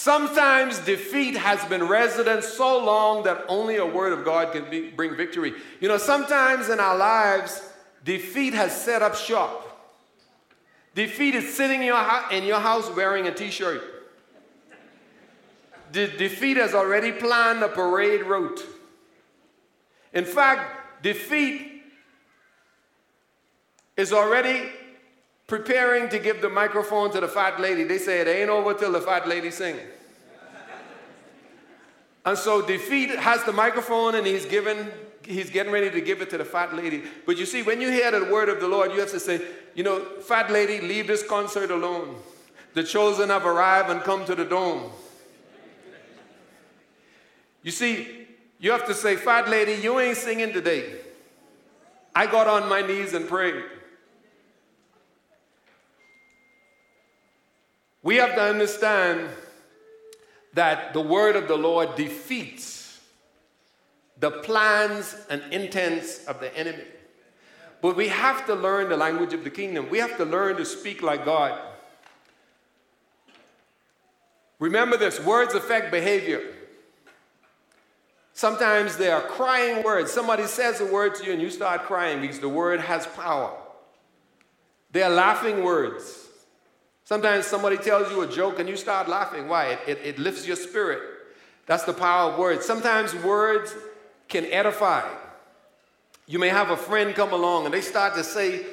Sometimes 0.00 0.78
defeat 0.78 1.36
has 1.36 1.62
been 1.66 1.86
resident 1.86 2.42
so 2.42 2.82
long 2.82 3.22
that 3.24 3.44
only 3.48 3.76
a 3.76 3.84
word 3.84 4.14
of 4.14 4.24
God 4.24 4.50
can 4.50 4.70
be, 4.70 4.88
bring 4.88 5.14
victory. 5.14 5.52
You 5.78 5.88
know, 5.88 5.98
sometimes 5.98 6.70
in 6.70 6.80
our 6.80 6.96
lives, 6.96 7.70
defeat 8.02 8.54
has 8.54 8.74
set 8.74 9.02
up 9.02 9.14
shop. 9.14 9.92
Defeat 10.94 11.34
is 11.34 11.54
sitting 11.54 11.80
in 11.80 11.88
your, 11.88 12.02
in 12.32 12.44
your 12.44 12.60
house 12.60 12.88
wearing 12.96 13.26
a 13.26 13.34
t 13.34 13.50
shirt. 13.50 13.82
De- 15.92 16.16
defeat 16.16 16.56
has 16.56 16.72
already 16.72 17.12
planned 17.12 17.62
a 17.62 17.68
parade 17.68 18.22
route. 18.22 18.64
In 20.14 20.24
fact, 20.24 21.02
defeat 21.02 21.82
is 23.98 24.14
already 24.14 24.70
preparing 25.50 26.08
to 26.08 26.18
give 26.20 26.40
the 26.40 26.48
microphone 26.48 27.10
to 27.10 27.20
the 27.20 27.26
fat 27.26 27.60
lady. 27.60 27.82
They 27.82 27.98
say 27.98 28.20
it 28.20 28.28
ain't 28.28 28.48
over 28.48 28.72
till 28.72 28.92
the 28.92 29.00
fat 29.00 29.26
lady 29.26 29.50
sing. 29.50 29.76
and 32.24 32.38
so 32.38 32.62
defeat 32.64 33.10
has 33.10 33.42
the 33.42 33.52
microphone 33.52 34.14
and 34.14 34.24
he's 34.24 34.46
given 34.46 34.88
he's 35.24 35.50
getting 35.50 35.72
ready 35.72 35.90
to 35.90 36.00
give 36.00 36.22
it 36.22 36.30
to 36.30 36.38
the 36.38 36.44
fat 36.44 36.74
lady. 36.74 37.02
But 37.26 37.36
you 37.36 37.46
see, 37.46 37.62
when 37.62 37.80
you 37.80 37.90
hear 37.90 38.12
the 38.12 38.32
word 38.32 38.48
of 38.48 38.60
the 38.60 38.68
Lord, 38.68 38.92
you 38.92 39.00
have 39.00 39.10
to 39.10 39.20
say, 39.20 39.42
you 39.74 39.82
know, 39.82 40.00
fat 40.22 40.50
lady, 40.50 40.80
leave 40.80 41.08
this 41.08 41.26
concert 41.26 41.70
alone. 41.70 42.16
The 42.74 42.84
chosen 42.84 43.28
have 43.28 43.44
arrived 43.44 43.90
and 43.90 44.00
come 44.02 44.24
to 44.26 44.34
the 44.36 44.44
dome. 44.44 44.90
You 47.62 47.72
see, 47.72 48.28
you 48.60 48.70
have 48.70 48.86
to 48.86 48.94
say, 48.94 49.16
fat 49.16 49.48
lady, 49.48 49.74
you 49.82 49.98
ain't 49.98 50.16
singing 50.16 50.52
today. 50.52 50.94
I 52.14 52.26
got 52.26 52.46
on 52.46 52.68
my 52.68 52.82
knees 52.82 53.14
and 53.14 53.28
prayed. 53.28 53.62
We 58.02 58.16
have 58.16 58.34
to 58.34 58.42
understand 58.42 59.28
that 60.54 60.92
the 60.92 61.00
word 61.00 61.36
of 61.36 61.48
the 61.48 61.56
Lord 61.56 61.94
defeats 61.96 63.00
the 64.18 64.30
plans 64.30 65.16
and 65.30 65.42
intents 65.52 66.24
of 66.26 66.40
the 66.40 66.54
enemy. 66.56 66.84
But 67.80 67.96
we 67.96 68.08
have 68.08 68.46
to 68.46 68.54
learn 68.54 68.90
the 68.90 68.96
language 68.96 69.32
of 69.32 69.44
the 69.44 69.50
kingdom. 69.50 69.88
We 69.88 69.98
have 69.98 70.16
to 70.18 70.24
learn 70.24 70.56
to 70.56 70.64
speak 70.64 71.02
like 71.02 71.24
God. 71.24 71.58
Remember 74.58 74.98
this 74.98 75.18
words 75.18 75.54
affect 75.54 75.90
behavior. 75.90 76.42
Sometimes 78.34 78.96
they 78.96 79.10
are 79.10 79.22
crying 79.22 79.82
words. 79.82 80.10
Somebody 80.10 80.44
says 80.44 80.80
a 80.80 80.86
word 80.86 81.14
to 81.16 81.24
you 81.24 81.32
and 81.32 81.40
you 81.40 81.50
start 81.50 81.82
crying 81.82 82.20
because 82.20 82.40
the 82.40 82.48
word 82.48 82.80
has 82.80 83.06
power. 83.06 83.52
They 84.92 85.02
are 85.02 85.10
laughing 85.10 85.64
words. 85.64 86.19
Sometimes 87.10 87.44
somebody 87.44 87.76
tells 87.76 88.08
you 88.12 88.20
a 88.20 88.26
joke 88.28 88.60
and 88.60 88.68
you 88.68 88.76
start 88.76 89.08
laughing. 89.08 89.48
Why? 89.48 89.70
It, 89.72 89.80
it, 89.88 89.98
it 90.04 90.18
lifts 90.20 90.46
your 90.46 90.54
spirit. 90.54 91.02
That's 91.66 91.82
the 91.82 91.92
power 91.92 92.30
of 92.30 92.38
words. 92.38 92.64
Sometimes 92.64 93.12
words 93.16 93.74
can 94.28 94.44
edify. 94.44 95.08
You 96.28 96.38
may 96.38 96.50
have 96.50 96.70
a 96.70 96.76
friend 96.76 97.12
come 97.12 97.32
along 97.32 97.64
and 97.64 97.74
they 97.74 97.80
start 97.80 98.14
to 98.14 98.22
say 98.22 98.64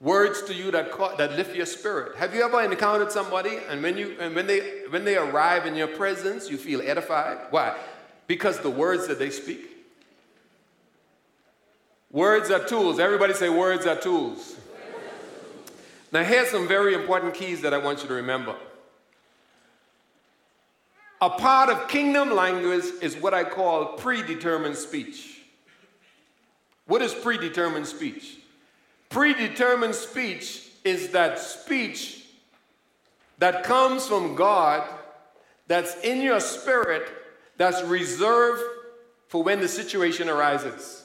words 0.00 0.42
to 0.42 0.54
you 0.54 0.72
that, 0.72 0.90
that 1.18 1.36
lift 1.36 1.54
your 1.54 1.66
spirit. 1.66 2.16
Have 2.16 2.34
you 2.34 2.42
ever 2.42 2.62
encountered 2.62 3.12
somebody 3.12 3.60
and 3.68 3.80
when, 3.80 3.96
you, 3.96 4.16
and 4.18 4.34
when, 4.34 4.48
they, 4.48 4.82
when 4.90 5.04
they 5.04 5.16
arrive 5.16 5.66
in 5.66 5.76
your 5.76 5.86
presence, 5.86 6.50
you 6.50 6.56
feel 6.56 6.82
edified? 6.82 7.38
Why? 7.50 7.78
Because 8.26 8.58
the 8.58 8.70
words 8.70 9.06
that 9.06 9.20
they 9.20 9.30
speak. 9.30 9.70
Words 12.10 12.50
are 12.50 12.64
tools. 12.64 12.98
Everybody 12.98 13.34
say 13.34 13.48
words 13.48 13.86
are 13.86 13.94
tools. 13.94 14.56
Now, 16.12 16.24
here's 16.24 16.48
some 16.48 16.66
very 16.66 16.94
important 16.94 17.34
keys 17.34 17.60
that 17.62 17.72
I 17.72 17.78
want 17.78 18.02
you 18.02 18.08
to 18.08 18.14
remember. 18.14 18.56
A 21.20 21.30
part 21.30 21.68
of 21.68 21.88
kingdom 21.88 22.34
language 22.34 22.84
is 23.02 23.16
what 23.16 23.34
I 23.34 23.44
call 23.44 23.96
predetermined 23.96 24.76
speech. 24.76 25.42
What 26.86 27.02
is 27.02 27.14
predetermined 27.14 27.86
speech? 27.86 28.38
Predetermined 29.10 29.94
speech 29.94 30.66
is 30.82 31.10
that 31.10 31.38
speech 31.38 32.24
that 33.38 33.64
comes 33.64 34.06
from 34.06 34.34
God, 34.34 34.88
that's 35.66 35.96
in 36.00 36.20
your 36.20 36.40
spirit, 36.40 37.08
that's 37.56 37.82
reserved 37.82 38.62
for 39.28 39.42
when 39.42 39.60
the 39.60 39.68
situation 39.68 40.28
arises. 40.28 41.04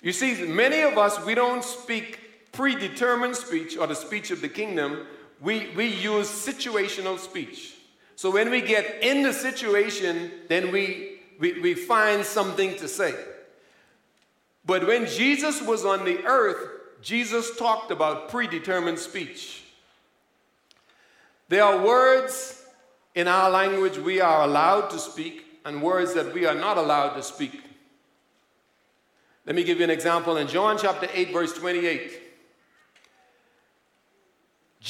You 0.00 0.12
see, 0.12 0.44
many 0.44 0.80
of 0.80 0.96
us, 0.96 1.24
we 1.24 1.34
don't 1.34 1.62
speak 1.62 2.27
predetermined 2.58 3.36
speech 3.36 3.76
or 3.76 3.86
the 3.86 3.94
speech 3.94 4.32
of 4.32 4.40
the 4.40 4.48
kingdom, 4.48 5.06
we, 5.40 5.70
we 5.76 5.86
use 5.86 6.28
situational 6.28 7.16
speech. 7.16 7.76
So 8.16 8.32
when 8.32 8.50
we 8.50 8.60
get 8.60 9.00
in 9.00 9.22
the 9.22 9.32
situation, 9.32 10.32
then 10.48 10.72
we, 10.72 11.20
we, 11.38 11.60
we 11.60 11.74
find 11.74 12.24
something 12.24 12.74
to 12.78 12.88
say. 12.88 13.14
But 14.66 14.88
when 14.88 15.06
Jesus 15.06 15.62
was 15.62 15.84
on 15.84 16.04
the 16.04 16.24
earth, 16.24 16.58
Jesus 17.00 17.56
talked 17.56 17.92
about 17.92 18.28
predetermined 18.28 18.98
speech. 18.98 19.62
There 21.48 21.62
are 21.62 21.86
words 21.86 22.60
in 23.14 23.28
our 23.28 23.50
language 23.50 23.98
we 23.98 24.20
are 24.20 24.42
allowed 24.42 24.90
to 24.90 24.98
speak 24.98 25.44
and 25.64 25.80
words 25.80 26.12
that 26.14 26.34
we 26.34 26.44
are 26.44 26.56
not 26.56 26.76
allowed 26.76 27.14
to 27.14 27.22
speak. 27.22 27.62
Let 29.46 29.54
me 29.54 29.62
give 29.62 29.78
you 29.78 29.84
an 29.84 29.90
example 29.90 30.38
in 30.38 30.48
John 30.48 30.76
chapter 30.76 31.08
8, 31.14 31.32
verse 31.32 31.52
28. 31.52 32.24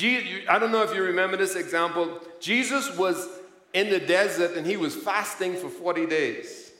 I 0.02 0.58
don't 0.58 0.70
know 0.70 0.82
if 0.82 0.94
you 0.94 1.02
remember 1.02 1.36
this 1.36 1.56
example. 1.56 2.20
Jesus 2.40 2.96
was 2.96 3.28
in 3.74 3.90
the 3.90 4.00
desert 4.00 4.56
and 4.56 4.66
he 4.66 4.76
was 4.76 4.94
fasting 4.94 5.56
for 5.56 5.68
40 5.68 6.06
days. 6.06 6.70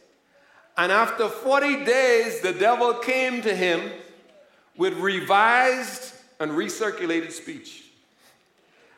And 0.76 0.92
after 0.92 1.28
40 1.28 1.84
days, 1.84 2.40
the 2.40 2.52
devil 2.52 2.94
came 2.94 3.42
to 3.42 3.54
him 3.54 3.90
with 4.76 4.94
revised 4.94 6.14
and 6.38 6.52
recirculated 6.52 7.32
speech. 7.32 7.84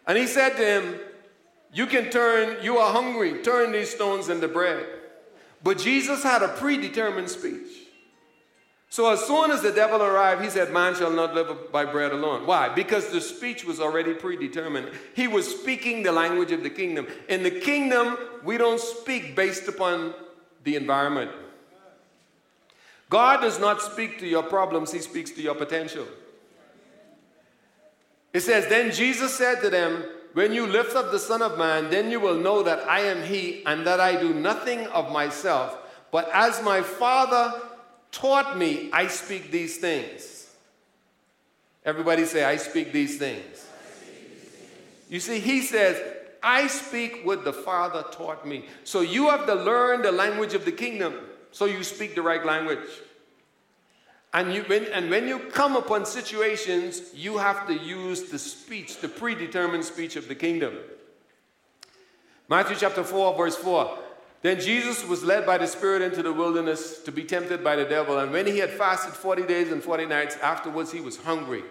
And 0.07 0.19
he 0.19 0.27
said 0.27 0.57
to 0.57 0.65
him, 0.65 1.01
You 1.73 1.87
can 1.87 2.11
turn, 2.11 2.63
you 2.63 2.77
are 2.79 2.93
hungry, 2.93 3.43
turn 3.43 3.73
these 3.73 3.91
stones 3.91 4.29
into 4.29 4.49
bread. 4.49 4.87
But 5.63 5.79
Jesus 5.79 6.23
had 6.23 6.43
a 6.43 6.49
predetermined 6.49 7.31
speech. 7.31 7.80
So 8.91 9.09
as 9.09 9.21
soon 9.25 9.53
as 9.53 9.63
the 9.63 9.71
devil 9.71 10.03
arrived, 10.03 10.43
he 10.43 10.51
said, 10.51 10.73
Man 10.73 10.97
shall 10.97 11.13
not 11.13 11.33
live 11.33 11.71
by 11.71 11.85
bread 11.85 12.11
alone. 12.11 12.45
Why? 12.45 12.69
Because 12.69 13.09
the 13.09 13.21
speech 13.21 13.65
was 13.65 13.79
already 13.79 14.15
predetermined. 14.15 14.91
He 15.15 15.29
was 15.29 15.49
speaking 15.49 16.03
the 16.03 16.11
language 16.11 16.51
of 16.51 16.65
the 16.65 16.71
kingdom. 16.71 17.07
In 17.29 17.45
the 17.45 17.53
kingdom, 17.53 18.19
we 18.45 18.59
don't 18.59 18.81
speak 18.81 19.37
based 19.37 19.69
upon 19.69 20.13
the 20.65 20.75
environment. 20.75 21.31
God 23.09 23.41
does 23.41 23.61
not 23.61 23.81
speak 23.81 24.19
to 24.19 24.27
your 24.27 24.43
problems, 24.43 24.93
He 24.93 24.99
speaks 24.99 25.31
to 25.33 25.41
your 25.41 25.55
potential. 25.55 26.07
It 28.33 28.41
says, 28.41 28.67
Then 28.67 28.91
Jesus 28.91 29.33
said 29.33 29.61
to 29.63 29.71
them, 29.71 30.05
When 30.33 30.53
you 30.53 30.67
lift 30.67 30.97
up 30.97 31.13
the 31.13 31.19
Son 31.21 31.43
of 31.43 31.57
Man, 31.57 31.91
then 31.91 32.11
you 32.11 32.19
will 32.19 32.37
know 32.37 32.65
that 32.65 32.89
I 32.89 33.03
am 33.03 33.23
He, 33.23 33.65
and 33.67 33.87
that 33.87 34.01
I 34.01 34.21
do 34.21 34.35
nothing 34.35 34.89
of 34.89 35.13
myself, 35.13 35.79
but 36.11 36.29
as 36.33 36.61
my 36.65 36.83
Father 36.83 37.70
taught 38.13 38.57
me, 38.57 38.91
I 38.93 39.07
speak 39.07 39.51
these 39.51 39.79
things. 39.79 40.49
Everybody 41.85 42.25
say, 42.25 42.45
I 42.45 42.57
speak 42.57 42.93
these 42.93 43.19
things. 43.19 43.67
You 45.09 45.21
see, 45.21 45.41
he 45.41 45.63
says, 45.63 46.01
I 46.43 46.67
speak 46.69 47.23
what 47.25 47.45
the 47.45 47.53
Father 47.53 48.05
taught 48.13 48.47
me. 48.47 48.67
So 48.85 49.01
you 49.01 49.29
have 49.31 49.47
to 49.47 49.55
learn 49.55 50.03
the 50.03 50.13
language 50.13 50.55
of 50.55 50.65
the 50.65 50.73
kingdom 50.73 51.15
so 51.53 51.65
you 51.65 51.83
speak 51.83 52.15
the 52.15 52.23
right 52.23 52.45
language. 52.45 52.89
And, 54.33 54.55
you, 54.55 54.63
when, 54.63 54.85
and 54.87 55.11
when 55.11 55.27
you 55.27 55.39
come 55.39 55.75
upon 55.75 56.07
situations, 56.07 57.03
you 57.15 57.39
have 57.39 57.67
to 57.67 57.75
use 57.75 58.31
the 58.31 58.39
speech, 58.39 58.99
the 59.01 59.09
predetermined 59.09 59.85
speech 59.85 60.15
of 60.15 60.29
the 60.29 60.37
kingdom. 60.37 60.77
Matthew 62.49 62.77
chapter 62.77 63.03
4, 63.03 63.37
verse 63.37 63.57
4. 63.57 63.99
Then 64.43 64.59
Jesus 64.59 65.07
was 65.07 65.23
led 65.23 65.45
by 65.45 65.59
the 65.59 65.67
Spirit 65.67 66.01
into 66.01 66.23
the 66.23 66.33
wilderness 66.33 67.03
to 67.03 67.13
be 67.13 67.25
tempted 67.25 67.63
by 67.63 67.77
the 67.77 67.85
devil. 67.85 68.19
And 68.19 68.33
when 68.33 68.47
he 68.47 68.59
had 68.59 68.71
fasted 68.71 69.13
40 69.13 69.43
days 69.43 69.71
and 69.71 69.83
40 69.83 70.07
nights, 70.07 70.37
afterwards 70.37 70.93
he 70.93 71.01
was 71.01 71.19
hungry. 71.19 71.63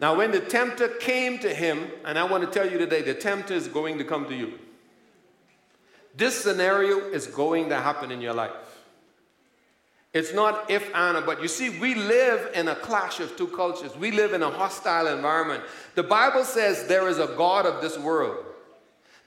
Now, 0.00 0.16
when 0.16 0.30
the 0.30 0.40
tempter 0.40 0.88
came 0.88 1.38
to 1.40 1.52
him, 1.52 1.90
and 2.04 2.18
I 2.18 2.24
want 2.24 2.44
to 2.44 2.50
tell 2.50 2.70
you 2.70 2.78
today, 2.78 3.02
the 3.02 3.14
tempter 3.14 3.52
is 3.52 3.68
going 3.68 3.98
to 3.98 4.04
come 4.04 4.26
to 4.26 4.34
you. 4.34 4.58
This 6.14 6.40
scenario 6.42 6.98
is 6.98 7.26
going 7.26 7.68
to 7.68 7.76
happen 7.76 8.10
in 8.10 8.20
your 8.20 8.34
life. 8.34 8.52
It's 10.14 10.32
not 10.32 10.70
if 10.70 10.94
Anna, 10.94 11.20
but 11.20 11.42
you 11.42 11.48
see, 11.48 11.78
we 11.78 11.94
live 11.94 12.50
in 12.54 12.68
a 12.68 12.74
clash 12.74 13.20
of 13.20 13.36
two 13.36 13.48
cultures. 13.48 13.94
We 13.96 14.10
live 14.10 14.32
in 14.32 14.42
a 14.42 14.50
hostile 14.50 15.06
environment. 15.08 15.62
The 15.94 16.02
Bible 16.02 16.44
says 16.44 16.86
there 16.86 17.08
is 17.08 17.18
a 17.18 17.26
God 17.26 17.66
of 17.66 17.82
this 17.82 17.98
world. 17.98 18.44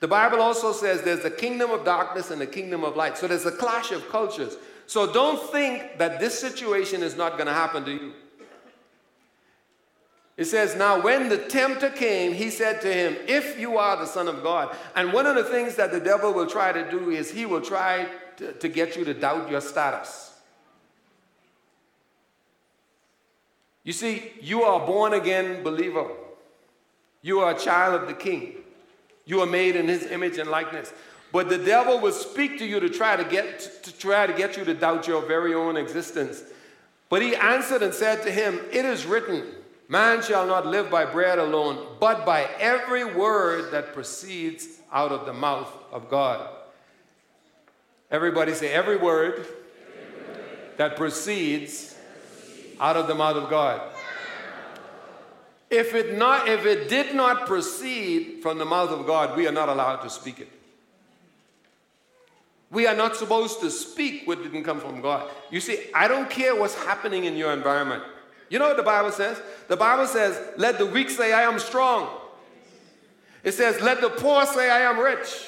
The 0.02 0.08
Bible 0.08 0.42
also 0.42 0.74
says 0.74 1.04
there's 1.04 1.26
a 1.26 1.32
kingdom 1.32 1.70
of 1.70 1.86
darkness 1.86 2.32
and 2.32 2.42
a 2.42 2.48
kingdom 2.48 2.84
of 2.84 2.96
light. 2.96 3.18
So 3.20 3.28
there's 3.28 3.46
a 3.46 3.52
clash 3.52 3.92
of 3.92 4.10
cultures. 4.10 4.58
So 4.88 5.14
don't 5.14 5.40
think 5.52 6.00
that 6.00 6.20
this 6.20 6.38
situation 6.38 7.04
is 7.04 7.16
not 7.16 7.34
going 7.34 7.46
to 7.46 7.54
happen 7.54 7.86
to 7.86 7.92
you. 7.92 8.14
It 10.38 10.46
says, 10.46 10.76
Now 10.76 11.00
when 11.00 11.30
the 11.30 11.38
tempter 11.38 11.92
came, 11.92 12.34
he 12.34 12.50
said 12.50 12.82
to 12.82 12.92
him, 12.92 13.16
If 13.28 13.60
you 13.60 13.78
are 13.78 13.96
the 13.96 14.08
Son 14.08 14.28
of 14.28 14.42
God. 14.42 14.76
And 14.96 15.14
one 15.14 15.28
of 15.28 15.36
the 15.36 15.44
things 15.44 15.76
that 15.76 15.92
the 15.92 16.00
devil 16.00 16.34
will 16.34 16.48
try 16.48 16.72
to 16.72 16.90
do 16.90 17.12
is 17.12 17.30
he 17.30 17.46
will 17.46 17.62
try 17.62 18.08
to, 18.38 18.54
to 18.54 18.68
get 18.68 18.98
you 18.98 19.06
to 19.06 19.14
doubt 19.14 19.52
your 19.52 19.62
status. 19.62 20.34
You 23.84 23.94
see, 23.94 24.32
you 24.42 24.64
are 24.64 24.82
a 24.82 24.86
born 24.86 25.14
again 25.14 25.62
believer, 25.62 26.08
you 27.22 27.40
are 27.42 27.56
a 27.56 27.60
child 27.60 28.02
of 28.02 28.08
the 28.08 28.16
king. 28.16 28.56
You 29.32 29.40
are 29.40 29.46
made 29.46 29.78
in 29.78 29.88
his 29.88 30.04
image 30.08 30.38
and 30.40 30.50
likeness. 30.50 30.92
But 31.32 31.48
the 31.48 31.58
devil 31.58 32.02
will 32.02 32.12
speak 32.12 32.60
to 32.60 32.66
you 32.66 32.82
to 32.82 32.90
try 32.90 33.16
to 33.16 33.24
get 33.24 33.82
to 33.84 33.98
try 33.98 34.28
to 34.28 34.34
get 34.34 34.58
you 34.58 34.66
to 34.66 34.74
doubt 34.74 35.08
your 35.08 35.22
very 35.22 35.54
own 35.54 35.78
existence. 35.78 36.44
But 37.08 37.22
he 37.22 37.34
answered 37.38 37.82
and 37.82 37.94
said 37.94 38.24
to 38.24 38.32
him, 38.32 38.60
It 38.74 38.84
is 38.84 39.06
written, 39.06 39.46
Man 39.88 40.22
shall 40.22 40.46
not 40.46 40.66
live 40.66 40.92
by 40.92 41.06
bread 41.06 41.40
alone, 41.40 41.96
but 41.98 42.26
by 42.26 42.50
every 42.60 43.06
word 43.06 43.72
that 43.72 43.94
proceeds 43.94 44.68
out 44.92 45.14
of 45.14 45.26
the 45.26 45.32
mouth 45.32 45.72
of 45.94 46.10
God. 46.10 46.50
Everybody 48.12 48.54
say, 48.54 48.74
Every 48.74 48.98
word, 48.98 49.36
every 49.36 50.26
word. 50.28 50.46
that 50.76 50.98
proceeds 50.98 51.96
out 52.82 52.98
of 52.98 53.08
the 53.08 53.16
mouth 53.16 53.38
of 53.38 53.50
God. 53.50 53.91
If 55.72 55.96
it, 55.96 56.18
not, 56.18 56.50
if 56.50 56.66
it 56.66 56.90
did 56.90 57.16
not 57.16 57.48
proceed 57.48 58.40
from 58.42 58.58
the 58.58 58.66
mouth 58.66 58.90
of 58.90 59.08
God, 59.08 59.38
we 59.38 59.48
are 59.48 59.54
not 59.54 59.70
allowed 59.70 60.02
to 60.02 60.10
speak 60.10 60.40
it. 60.40 60.50
We 62.70 62.88
are 62.88 62.96
not 62.96 63.16
supposed 63.16 63.62
to 63.62 63.72
speak 63.72 64.28
what 64.28 64.44
didn't 64.44 64.64
come 64.66 64.82
from 64.82 65.02
God. 65.02 65.30
You 65.50 65.62
see, 65.62 65.86
I 65.96 66.10
don't 66.10 66.30
care 66.30 66.54
what's 66.56 66.76
happening 66.76 67.24
in 67.24 67.38
your 67.38 67.54
environment. 67.54 68.04
You 68.50 68.60
know 68.60 68.68
what 68.68 68.76
the 68.76 68.84
Bible 68.84 69.12
says? 69.12 69.42
The 69.70 69.78
Bible 69.78 70.08
says, 70.08 70.38
let 70.58 70.78
the 70.78 70.86
weak 70.86 71.10
say, 71.10 71.32
I 71.32 71.44
am 71.44 71.58
strong. 71.58 72.10
It 73.42 73.54
says, 73.54 73.82
let 73.82 74.02
the 74.02 74.10
poor 74.10 74.46
say, 74.46 74.70
I 74.70 74.82
am 74.82 75.00
rich. 75.00 75.48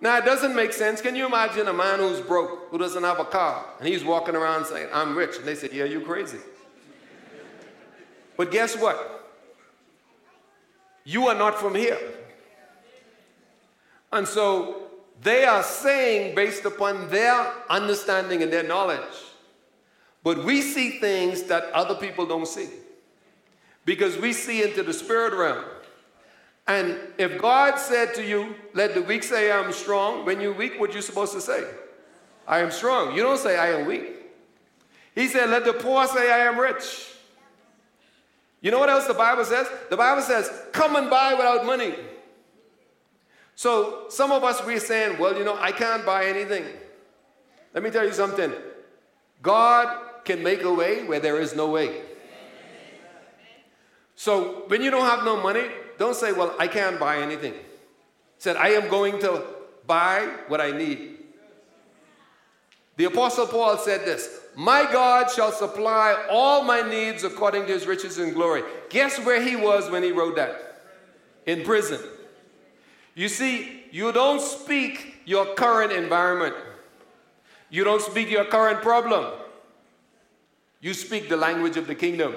Now, 0.00 0.18
it 0.18 0.24
doesn't 0.24 0.54
make 0.54 0.72
sense. 0.72 1.00
Can 1.00 1.16
you 1.16 1.26
imagine 1.26 1.66
a 1.66 1.72
man 1.72 1.98
who's 1.98 2.20
broke, 2.20 2.68
who 2.70 2.78
doesn't 2.78 3.02
have 3.02 3.18
a 3.18 3.24
car, 3.24 3.64
and 3.80 3.88
he's 3.88 4.04
walking 4.04 4.36
around 4.36 4.66
saying, 4.66 4.88
I'm 4.92 5.16
rich? 5.16 5.38
And 5.38 5.44
they 5.44 5.54
say, 5.56 5.70
Yeah, 5.72 5.84
you're 5.84 6.02
crazy. 6.02 6.38
But 8.36 8.50
guess 8.50 8.76
what? 8.76 9.12
You 11.04 11.28
are 11.28 11.34
not 11.34 11.58
from 11.58 11.74
here. 11.74 11.98
And 14.12 14.26
so 14.26 14.82
they 15.22 15.44
are 15.44 15.62
saying 15.62 16.34
based 16.34 16.64
upon 16.64 17.08
their 17.08 17.52
understanding 17.68 18.42
and 18.42 18.52
their 18.52 18.62
knowledge. 18.62 19.00
But 20.22 20.44
we 20.44 20.60
see 20.62 20.98
things 20.98 21.44
that 21.44 21.64
other 21.72 21.94
people 21.94 22.26
don't 22.26 22.48
see 22.48 22.68
because 23.84 24.18
we 24.18 24.32
see 24.32 24.62
into 24.62 24.82
the 24.82 24.92
spirit 24.92 25.32
realm. 25.32 25.64
And 26.66 26.98
if 27.16 27.40
God 27.40 27.78
said 27.78 28.14
to 28.16 28.24
you, 28.24 28.56
let 28.74 28.94
the 28.94 29.02
weak 29.02 29.22
say, 29.22 29.52
I'm 29.52 29.72
strong, 29.72 30.24
when 30.24 30.40
you're 30.40 30.52
weak, 30.52 30.80
what 30.80 30.92
you 30.92 31.00
supposed 31.00 31.32
to 31.34 31.40
say? 31.40 31.64
I 32.46 32.58
am 32.58 32.72
strong. 32.72 33.14
You 33.14 33.22
don't 33.22 33.38
say, 33.38 33.56
I 33.56 33.78
am 33.78 33.86
weak. 33.86 34.14
He 35.14 35.28
said, 35.28 35.48
let 35.48 35.64
the 35.64 35.72
poor 35.72 36.06
say, 36.08 36.32
I 36.32 36.46
am 36.46 36.58
rich. 36.58 37.12
You 38.66 38.72
know 38.72 38.80
what 38.80 38.90
else 38.90 39.06
the 39.06 39.14
Bible 39.14 39.44
says? 39.44 39.68
The 39.90 39.96
Bible 39.96 40.22
says, 40.22 40.50
come 40.72 40.96
and 40.96 41.08
buy 41.08 41.34
without 41.34 41.64
money. 41.64 41.94
So 43.54 44.06
some 44.08 44.32
of 44.32 44.42
us, 44.42 44.60
we're 44.66 44.80
saying, 44.80 45.20
well, 45.20 45.38
you 45.38 45.44
know, 45.44 45.56
I 45.56 45.70
can't 45.70 46.04
buy 46.04 46.24
anything. 46.26 46.64
Let 47.74 47.84
me 47.84 47.90
tell 47.90 48.04
you 48.04 48.12
something. 48.12 48.52
God 49.40 50.24
can 50.24 50.42
make 50.42 50.64
a 50.64 50.74
way 50.74 51.04
where 51.04 51.20
there 51.20 51.38
is 51.40 51.54
no 51.54 51.70
way. 51.70 52.02
So 54.16 54.64
when 54.66 54.82
you 54.82 54.90
don't 54.90 55.08
have 55.08 55.24
no 55.24 55.40
money, 55.40 55.66
don't 55.96 56.16
say, 56.16 56.32
well, 56.32 56.52
I 56.58 56.66
can't 56.66 56.98
buy 56.98 57.18
anything. 57.18 57.54
Said, 58.38 58.56
I 58.56 58.70
am 58.70 58.88
going 58.88 59.20
to 59.20 59.44
buy 59.86 60.28
what 60.48 60.60
I 60.60 60.72
need. 60.72 61.18
The 62.96 63.04
Apostle 63.04 63.46
Paul 63.46 63.78
said 63.78 64.04
this 64.04 64.40
My 64.56 64.90
God 64.90 65.30
shall 65.30 65.52
supply 65.52 66.26
all 66.30 66.64
my 66.64 66.80
needs 66.80 67.24
according 67.24 67.66
to 67.66 67.74
his 67.74 67.86
riches 67.86 68.16
and 68.16 68.32
glory. 68.32 68.62
Guess 68.88 69.20
where 69.20 69.40
he 69.40 69.54
was 69.54 69.90
when 69.90 70.02
he 70.02 70.12
wrote 70.12 70.36
that? 70.36 70.82
In 71.44 71.62
prison. 71.62 72.00
You 73.14 73.28
see, 73.28 73.84
you 73.90 74.12
don't 74.12 74.40
speak 74.40 75.18
your 75.26 75.54
current 75.54 75.92
environment. 75.92 76.54
You 77.68 77.84
don't 77.84 78.00
speak 78.00 78.30
your 78.30 78.46
current 78.46 78.80
problem. 78.80 79.34
You 80.80 80.94
speak 80.94 81.28
the 81.28 81.36
language 81.36 81.76
of 81.76 81.86
the 81.86 81.94
kingdom. 81.94 82.34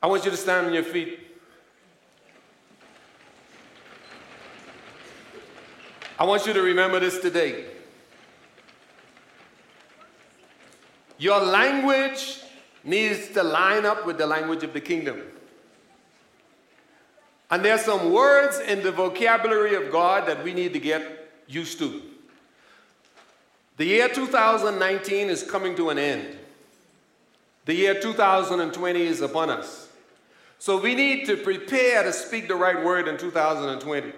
I 0.00 0.06
want 0.06 0.24
you 0.24 0.30
to 0.30 0.36
stand 0.36 0.68
on 0.68 0.74
your 0.74 0.84
feet. 0.84 1.18
I 6.20 6.24
want 6.24 6.46
you 6.46 6.52
to 6.52 6.62
remember 6.62 7.00
this 7.00 7.18
today. 7.18 7.66
Your 11.18 11.40
language 11.40 12.40
needs 12.84 13.28
to 13.30 13.42
line 13.42 13.84
up 13.84 14.06
with 14.06 14.18
the 14.18 14.26
language 14.26 14.62
of 14.62 14.72
the 14.72 14.80
kingdom. 14.80 15.20
And 17.50 17.64
there 17.64 17.74
are 17.74 17.78
some 17.78 18.12
words 18.12 18.58
in 18.60 18.82
the 18.82 18.92
vocabulary 18.92 19.74
of 19.74 19.90
God 19.90 20.28
that 20.28 20.44
we 20.44 20.52
need 20.52 20.72
to 20.74 20.78
get 20.78 21.30
used 21.46 21.78
to. 21.78 22.02
The 23.78 23.86
year 23.86 24.08
2019 24.08 25.28
is 25.28 25.42
coming 25.42 25.74
to 25.76 25.90
an 25.90 25.98
end. 25.98 26.36
The 27.64 27.74
year 27.74 28.00
2020 28.00 29.02
is 29.02 29.20
upon 29.20 29.50
us. 29.50 29.88
So 30.58 30.80
we 30.80 30.94
need 30.94 31.26
to 31.26 31.36
prepare 31.36 32.02
to 32.02 32.12
speak 32.12 32.48
the 32.48 32.56
right 32.56 32.84
word 32.84 33.08
in 33.08 33.16
2020. 33.16 34.12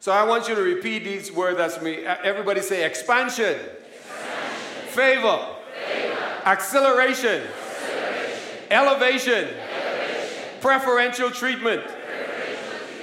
So 0.00 0.12
I 0.12 0.24
want 0.24 0.48
you 0.48 0.54
to 0.54 0.62
repeat 0.62 1.04
these 1.04 1.32
words 1.32 1.58
as 1.58 1.80
me. 1.80 2.04
Everybody 2.04 2.60
say 2.60 2.84
expansion, 2.84 3.54
expansion. 3.54 4.88
Favor. 4.88 5.55
Acceleration, 6.46 7.42
acceleration. 7.42 8.68
Elevation. 8.70 9.48
elevation, 9.48 10.60
preferential 10.60 11.30
treatment, 11.30 11.82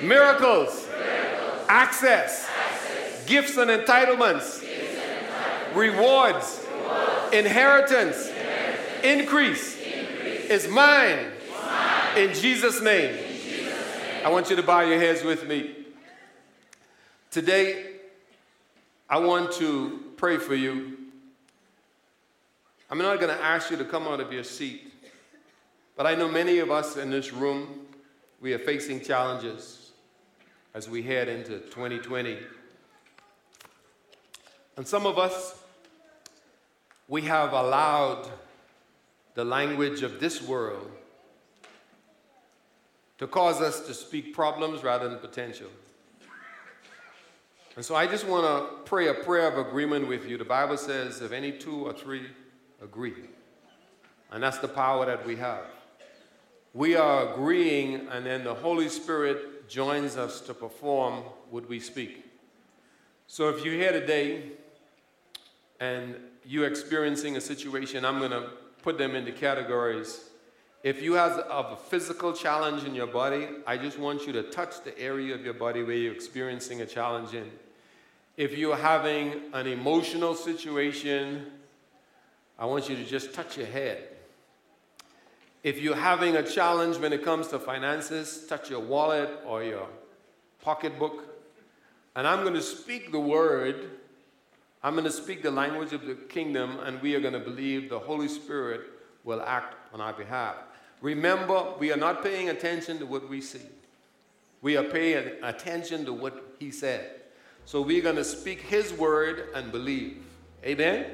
Miracles. 0.01 0.87
Miracles. 0.87 1.65
Access. 1.69 2.49
Access. 2.49 3.25
Gifts 3.25 3.57
and 3.57 3.69
entitlements. 3.69 4.61
Gifts 4.61 4.97
and 4.97 5.27
entitlements. 5.27 5.75
Rewards. 5.75 6.65
Rewards. 6.73 7.33
Inheritance. 7.33 8.27
Inheritance. 8.27 9.03
Increase. 9.03 9.77
Increase. 9.77 10.49
Is 10.49 10.67
mine. 10.67 11.25
mine. 11.49 12.17
In, 12.17 12.33
Jesus 12.33 12.81
name. 12.81 13.15
In 13.15 13.17
Jesus' 13.17 13.61
name. 13.61 14.25
I 14.25 14.29
want 14.29 14.49
you 14.49 14.55
to 14.57 14.63
bow 14.63 14.81
your 14.81 14.99
heads 14.99 15.23
with 15.23 15.47
me. 15.47 15.75
Today, 17.31 17.91
I 19.09 19.19
want 19.19 19.53
to 19.53 20.01
pray 20.17 20.37
for 20.37 20.55
you. 20.55 20.97
I'm 22.93 22.99
not 22.99 23.19
going 23.19 23.35
to 23.35 23.43
ask 23.43 23.71
you 23.71 23.77
to 23.77 23.85
come 23.85 24.07
out 24.07 24.19
of 24.19 24.31
your 24.31 24.43
seat, 24.43 24.93
but 25.97 26.05
I 26.05 26.13
know 26.13 26.27
many 26.27 26.59
of 26.59 26.69
us 26.69 26.95
in 26.95 27.09
this 27.09 27.33
room, 27.33 27.87
we 28.39 28.53
are 28.53 28.59
facing 28.59 29.01
challenges 29.01 29.93
as 30.75 30.87
we 30.87 31.01
head 31.01 31.27
into 31.27 31.57
2020. 31.57 32.37
And 34.77 34.87
some 34.87 35.07
of 35.07 35.17
us, 35.17 35.59
we 37.07 37.23
have 37.23 37.53
allowed 37.53 38.29
the 39.33 39.43
language 39.43 40.03
of 40.03 40.19
this 40.19 40.43
world 40.43 40.91
to 43.17 43.25
cause 43.25 43.59
us 43.59 43.87
to 43.87 43.95
speak 43.95 44.35
problems 44.35 44.83
rather 44.83 45.09
than 45.09 45.17
potential. 45.17 45.71
And 47.75 47.83
so 47.83 47.95
I 47.95 48.05
just 48.05 48.27
want 48.27 48.45
to 48.45 48.83
pray 48.87 49.07
a 49.07 49.15
prayer 49.15 49.47
of 49.47 49.57
agreement 49.57 50.07
with 50.07 50.29
you. 50.29 50.37
The 50.37 50.45
Bible 50.45 50.77
says, 50.77 51.23
if 51.23 51.31
any 51.31 51.53
two 51.53 51.87
or 51.87 51.93
three 51.93 52.27
agree, 52.83 53.13
and 54.31 54.43
that's 54.43 54.59
the 54.59 54.67
power 54.67 55.05
that 55.05 55.25
we 55.25 55.35
have. 55.37 55.63
We 56.73 56.95
are 56.95 57.31
agreeing, 57.31 58.07
and 58.09 58.25
then 58.25 58.43
the 58.43 58.53
Holy 58.53 58.89
Spirit 58.89 59.69
joins 59.69 60.17
us 60.17 60.41
to 60.41 60.53
perform 60.53 61.23
what 61.49 61.69
we 61.69 61.79
speak. 61.79 62.25
So 63.27 63.49
if 63.49 63.63
you're 63.63 63.75
here 63.75 63.91
today 63.91 64.51
and 65.79 66.15
you're 66.45 66.67
experiencing 66.67 67.37
a 67.37 67.41
situation, 67.41 68.03
I'm 68.03 68.19
going 68.19 68.31
to 68.31 68.49
put 68.81 68.97
them 68.97 69.15
into 69.15 69.31
categories. 69.31 70.29
If 70.83 71.01
you 71.01 71.13
have 71.13 71.37
a 71.49 71.77
physical 71.89 72.33
challenge 72.33 72.83
in 72.83 72.93
your 72.93 73.07
body, 73.07 73.47
I 73.65 73.77
just 73.77 73.97
want 73.97 74.27
you 74.27 74.33
to 74.33 74.43
touch 74.43 74.83
the 74.83 74.97
area 74.99 75.33
of 75.33 75.45
your 75.45 75.53
body 75.53 75.81
where 75.83 75.95
you're 75.95 76.13
experiencing 76.13 76.81
a 76.81 76.85
challenge 76.85 77.33
in. 77.33 77.49
If 78.35 78.57
you're 78.57 78.75
having 78.75 79.43
an 79.53 79.67
emotional 79.67 80.35
situation, 80.35 81.52
I 82.57 82.65
want 82.65 82.89
you 82.89 82.95
to 82.95 83.03
just 83.03 83.33
touch 83.33 83.57
your 83.57 83.67
head. 83.67 84.09
If 85.63 85.81
you're 85.81 85.95
having 85.95 86.35
a 86.35 86.43
challenge 86.43 86.97
when 86.97 87.13
it 87.13 87.23
comes 87.23 87.47
to 87.49 87.59
finances, 87.59 88.45
touch 88.47 88.69
your 88.69 88.81
wallet 88.81 89.29
or 89.45 89.63
your 89.63 89.87
pocketbook. 90.61 91.23
And 92.15 92.27
I'm 92.27 92.41
going 92.41 92.53
to 92.53 92.61
speak 92.61 93.11
the 93.11 93.19
word. 93.19 93.91
I'm 94.83 94.93
going 94.93 95.05
to 95.05 95.11
speak 95.11 95.41
the 95.41 95.51
language 95.51 95.93
of 95.93 96.05
the 96.05 96.15
kingdom, 96.15 96.79
and 96.83 97.01
we 97.01 97.15
are 97.15 97.21
going 97.21 97.33
to 97.33 97.39
believe 97.39 97.89
the 97.89 97.99
Holy 97.99 98.27
Spirit 98.27 98.81
will 99.23 99.41
act 99.41 99.75
on 99.93 100.01
our 100.01 100.11
behalf. 100.11 100.55
Remember, 101.01 101.73
we 101.79 101.91
are 101.91 101.97
not 101.97 102.23
paying 102.23 102.49
attention 102.49 102.99
to 102.99 103.05
what 103.05 103.29
we 103.29 103.41
see, 103.41 103.61
we 104.61 104.77
are 104.77 104.83
paying 104.83 105.31
attention 105.43 106.05
to 106.05 106.13
what 106.13 106.55
He 106.59 106.71
said. 106.71 107.21
So 107.65 107.81
we're 107.81 108.03
going 108.03 108.17
to 108.17 108.25
speak 108.25 108.61
His 108.61 108.91
word 108.91 109.47
and 109.55 109.71
believe. 109.71 110.21
Amen? 110.65 111.05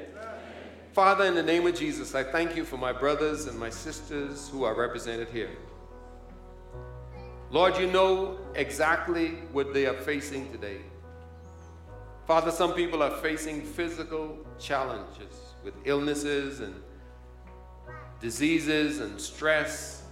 Father, 0.92 1.24
in 1.24 1.36
the 1.36 1.42
name 1.42 1.68
of 1.68 1.76
Jesus, 1.76 2.16
I 2.16 2.24
thank 2.24 2.56
you 2.56 2.64
for 2.64 2.76
my 2.76 2.92
brothers 2.92 3.46
and 3.46 3.56
my 3.56 3.70
sisters 3.70 4.48
who 4.48 4.64
are 4.64 4.74
represented 4.74 5.28
here. 5.28 5.56
Lord, 7.52 7.76
you 7.78 7.86
know 7.86 8.38
exactly 8.56 9.30
what 9.52 9.72
they 9.72 9.86
are 9.86 9.94
facing 9.94 10.50
today. 10.50 10.78
Father, 12.26 12.50
some 12.50 12.74
people 12.74 13.04
are 13.04 13.16
facing 13.18 13.62
physical 13.62 14.36
challenges 14.58 15.54
with 15.62 15.74
illnesses 15.84 16.58
and 16.58 16.74
diseases 18.20 18.98
and 18.98 19.20
stress. 19.20 20.02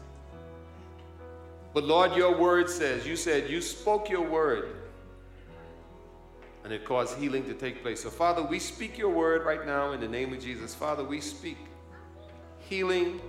But 1.75 1.85
Lord, 1.85 2.15
your 2.15 2.37
word 2.39 2.71
says, 2.71 3.05
you 3.05 3.17
said 3.17 3.51
you 3.51 3.61
spoke 3.61 4.09
your 4.09 4.29
word 4.29 4.77
and 6.69 6.75
it 6.75 6.85
caused 6.85 7.17
healing 7.17 7.47
to 7.47 7.55
take 7.55 7.81
place. 7.81 8.03
So, 8.03 8.11
Father, 8.11 8.43
we 8.43 8.59
speak 8.59 8.99
your 8.99 9.09
word 9.09 9.47
right 9.47 9.65
now 9.65 9.93
in 9.93 10.01
the 10.01 10.07
name 10.07 10.35
of 10.35 10.41
Jesus. 10.43 10.75
Father, 10.75 11.03
we 11.03 11.19
speak 11.19 11.57
healing 12.59 13.23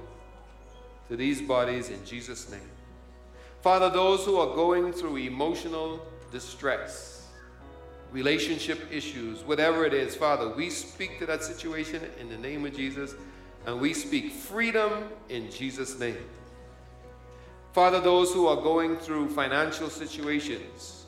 to 1.07 1.15
these 1.15 1.41
bodies 1.41 1.89
in 1.89 2.03
Jesus' 2.03 2.51
name. 2.51 2.69
Father, 3.61 3.89
those 3.89 4.25
who 4.25 4.35
are 4.35 4.53
going 4.53 4.91
through 4.91 5.15
emotional 5.15 6.05
distress, 6.33 7.29
relationship 8.11 8.77
issues, 8.91 9.41
whatever 9.45 9.85
it 9.85 9.93
is, 9.93 10.17
Father, 10.17 10.49
we 10.49 10.69
speak 10.69 11.17
to 11.19 11.25
that 11.25 11.41
situation 11.41 12.01
in 12.19 12.27
the 12.27 12.37
name 12.37 12.65
of 12.65 12.75
Jesus 12.75 13.15
and 13.65 13.79
we 13.79 13.93
speak 13.93 14.33
freedom 14.33 14.91
in 15.29 15.49
Jesus' 15.49 15.97
name. 15.97 16.17
Father, 17.71 18.01
those 18.01 18.33
who 18.33 18.47
are 18.47 18.61
going 18.61 18.97
through 18.97 19.29
financial 19.29 19.89
situations, 19.89 20.98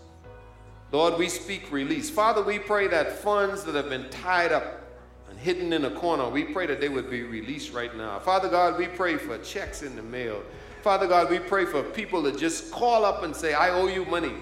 Lord, 0.92 1.18
we 1.18 1.30
speak 1.30 1.72
release. 1.72 2.10
Father, 2.10 2.44
we 2.44 2.60
pray 2.60 2.88
that 2.88 3.14
funds 3.20 3.64
that 3.64 3.76
have 3.76 3.90
been 3.90 4.10
tied 4.10 4.52
up 4.52 4.82
and 5.30 5.40
hidden 5.40 5.72
in 5.72 5.86
a 5.86 5.92
corner, 5.92 6.28
we 6.28 6.44
pray 6.44 6.66
that 6.66 6.82
they 6.82 6.90
would 6.90 7.10
be 7.10 7.24
released 7.24 7.74
right 7.74 7.96
now. 7.96 8.20
Father 8.20 8.50
God, 8.50 8.78
we 8.78 8.88
pray 8.88 9.16
for 9.18 9.38
checks 9.38 9.84
in 9.84 9.96
the 9.96 10.02
mail. 10.02 10.44
Father 10.82 11.08
God, 11.08 11.30
we 11.30 11.40
pray 11.40 11.66
for 11.66 11.82
people 11.82 12.24
to 12.24 12.38
just 12.38 12.72
call 12.72 13.06
up 13.06 13.24
and 13.24 13.36
say, 13.36 13.54
I 13.54 13.70
owe 13.70 13.88
you 13.88 14.04
money. 14.06 14.34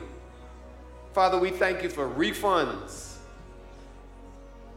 Father, 1.13 1.37
we 1.37 1.51
thank 1.51 1.83
you 1.83 1.89
for 1.89 2.07
refunds. 2.07 3.17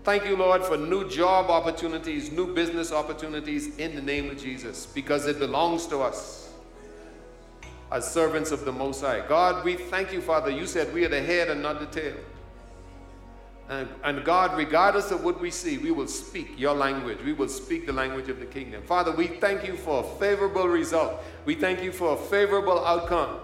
Thank 0.04 0.26
you, 0.26 0.36
Lord, 0.36 0.64
for 0.64 0.76
new 0.76 1.08
job 1.08 1.48
opportunities, 1.48 2.32
new 2.32 2.52
business 2.52 2.90
opportunities 2.90 3.76
in 3.76 3.94
the 3.94 4.02
name 4.02 4.28
of 4.28 4.42
Jesus, 4.42 4.84
because 4.84 5.26
it 5.26 5.38
belongs 5.38 5.86
to 5.86 6.00
us 6.00 6.41
as 7.92 8.10
servants 8.10 8.50
of 8.50 8.64
the 8.64 8.72
Most 8.72 9.02
High. 9.02 9.20
God, 9.28 9.64
we 9.64 9.74
thank 9.74 10.12
you, 10.12 10.22
Father. 10.22 10.50
You 10.50 10.66
said 10.66 10.92
we 10.94 11.04
are 11.04 11.10
the 11.10 11.20
head 11.20 11.48
and 11.48 11.62
not 11.62 11.78
the 11.78 11.86
tail. 11.86 12.16
And, 13.68 13.88
and, 14.02 14.24
God, 14.24 14.56
regardless 14.56 15.10
of 15.10 15.22
what 15.24 15.40
we 15.40 15.50
see, 15.50 15.78
we 15.78 15.92
will 15.92 16.08
speak 16.08 16.58
your 16.58 16.74
language. 16.74 17.18
We 17.24 17.32
will 17.32 17.48
speak 17.48 17.86
the 17.86 17.92
language 17.92 18.28
of 18.28 18.40
the 18.40 18.46
kingdom. 18.46 18.82
Father, 18.82 19.12
we 19.12 19.28
thank 19.28 19.66
you 19.66 19.76
for 19.76 20.00
a 20.00 20.18
favorable 20.18 20.68
result. 20.68 21.22
We 21.44 21.54
thank 21.54 21.82
you 21.82 21.92
for 21.92 22.14
a 22.14 22.16
favorable 22.16 22.84
outcome. 22.84 23.38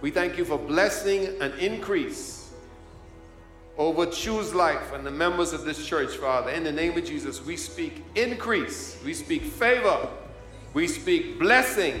We 0.00 0.10
thank 0.10 0.38
you 0.38 0.44
for 0.44 0.58
blessing 0.58 1.40
and 1.40 1.52
increase 1.54 2.50
over 3.76 4.06
Choose 4.06 4.54
Life 4.54 4.92
and 4.92 5.04
the 5.04 5.10
members 5.10 5.52
of 5.52 5.64
this 5.64 5.84
church, 5.86 6.16
Father. 6.16 6.50
In 6.50 6.64
the 6.64 6.72
name 6.72 6.96
of 6.96 7.04
Jesus, 7.04 7.44
we 7.44 7.56
speak 7.56 8.04
increase, 8.14 8.98
we 9.04 9.12
speak 9.14 9.42
favor, 9.42 10.08
we 10.74 10.86
speak 10.86 11.38
blessing 11.38 12.00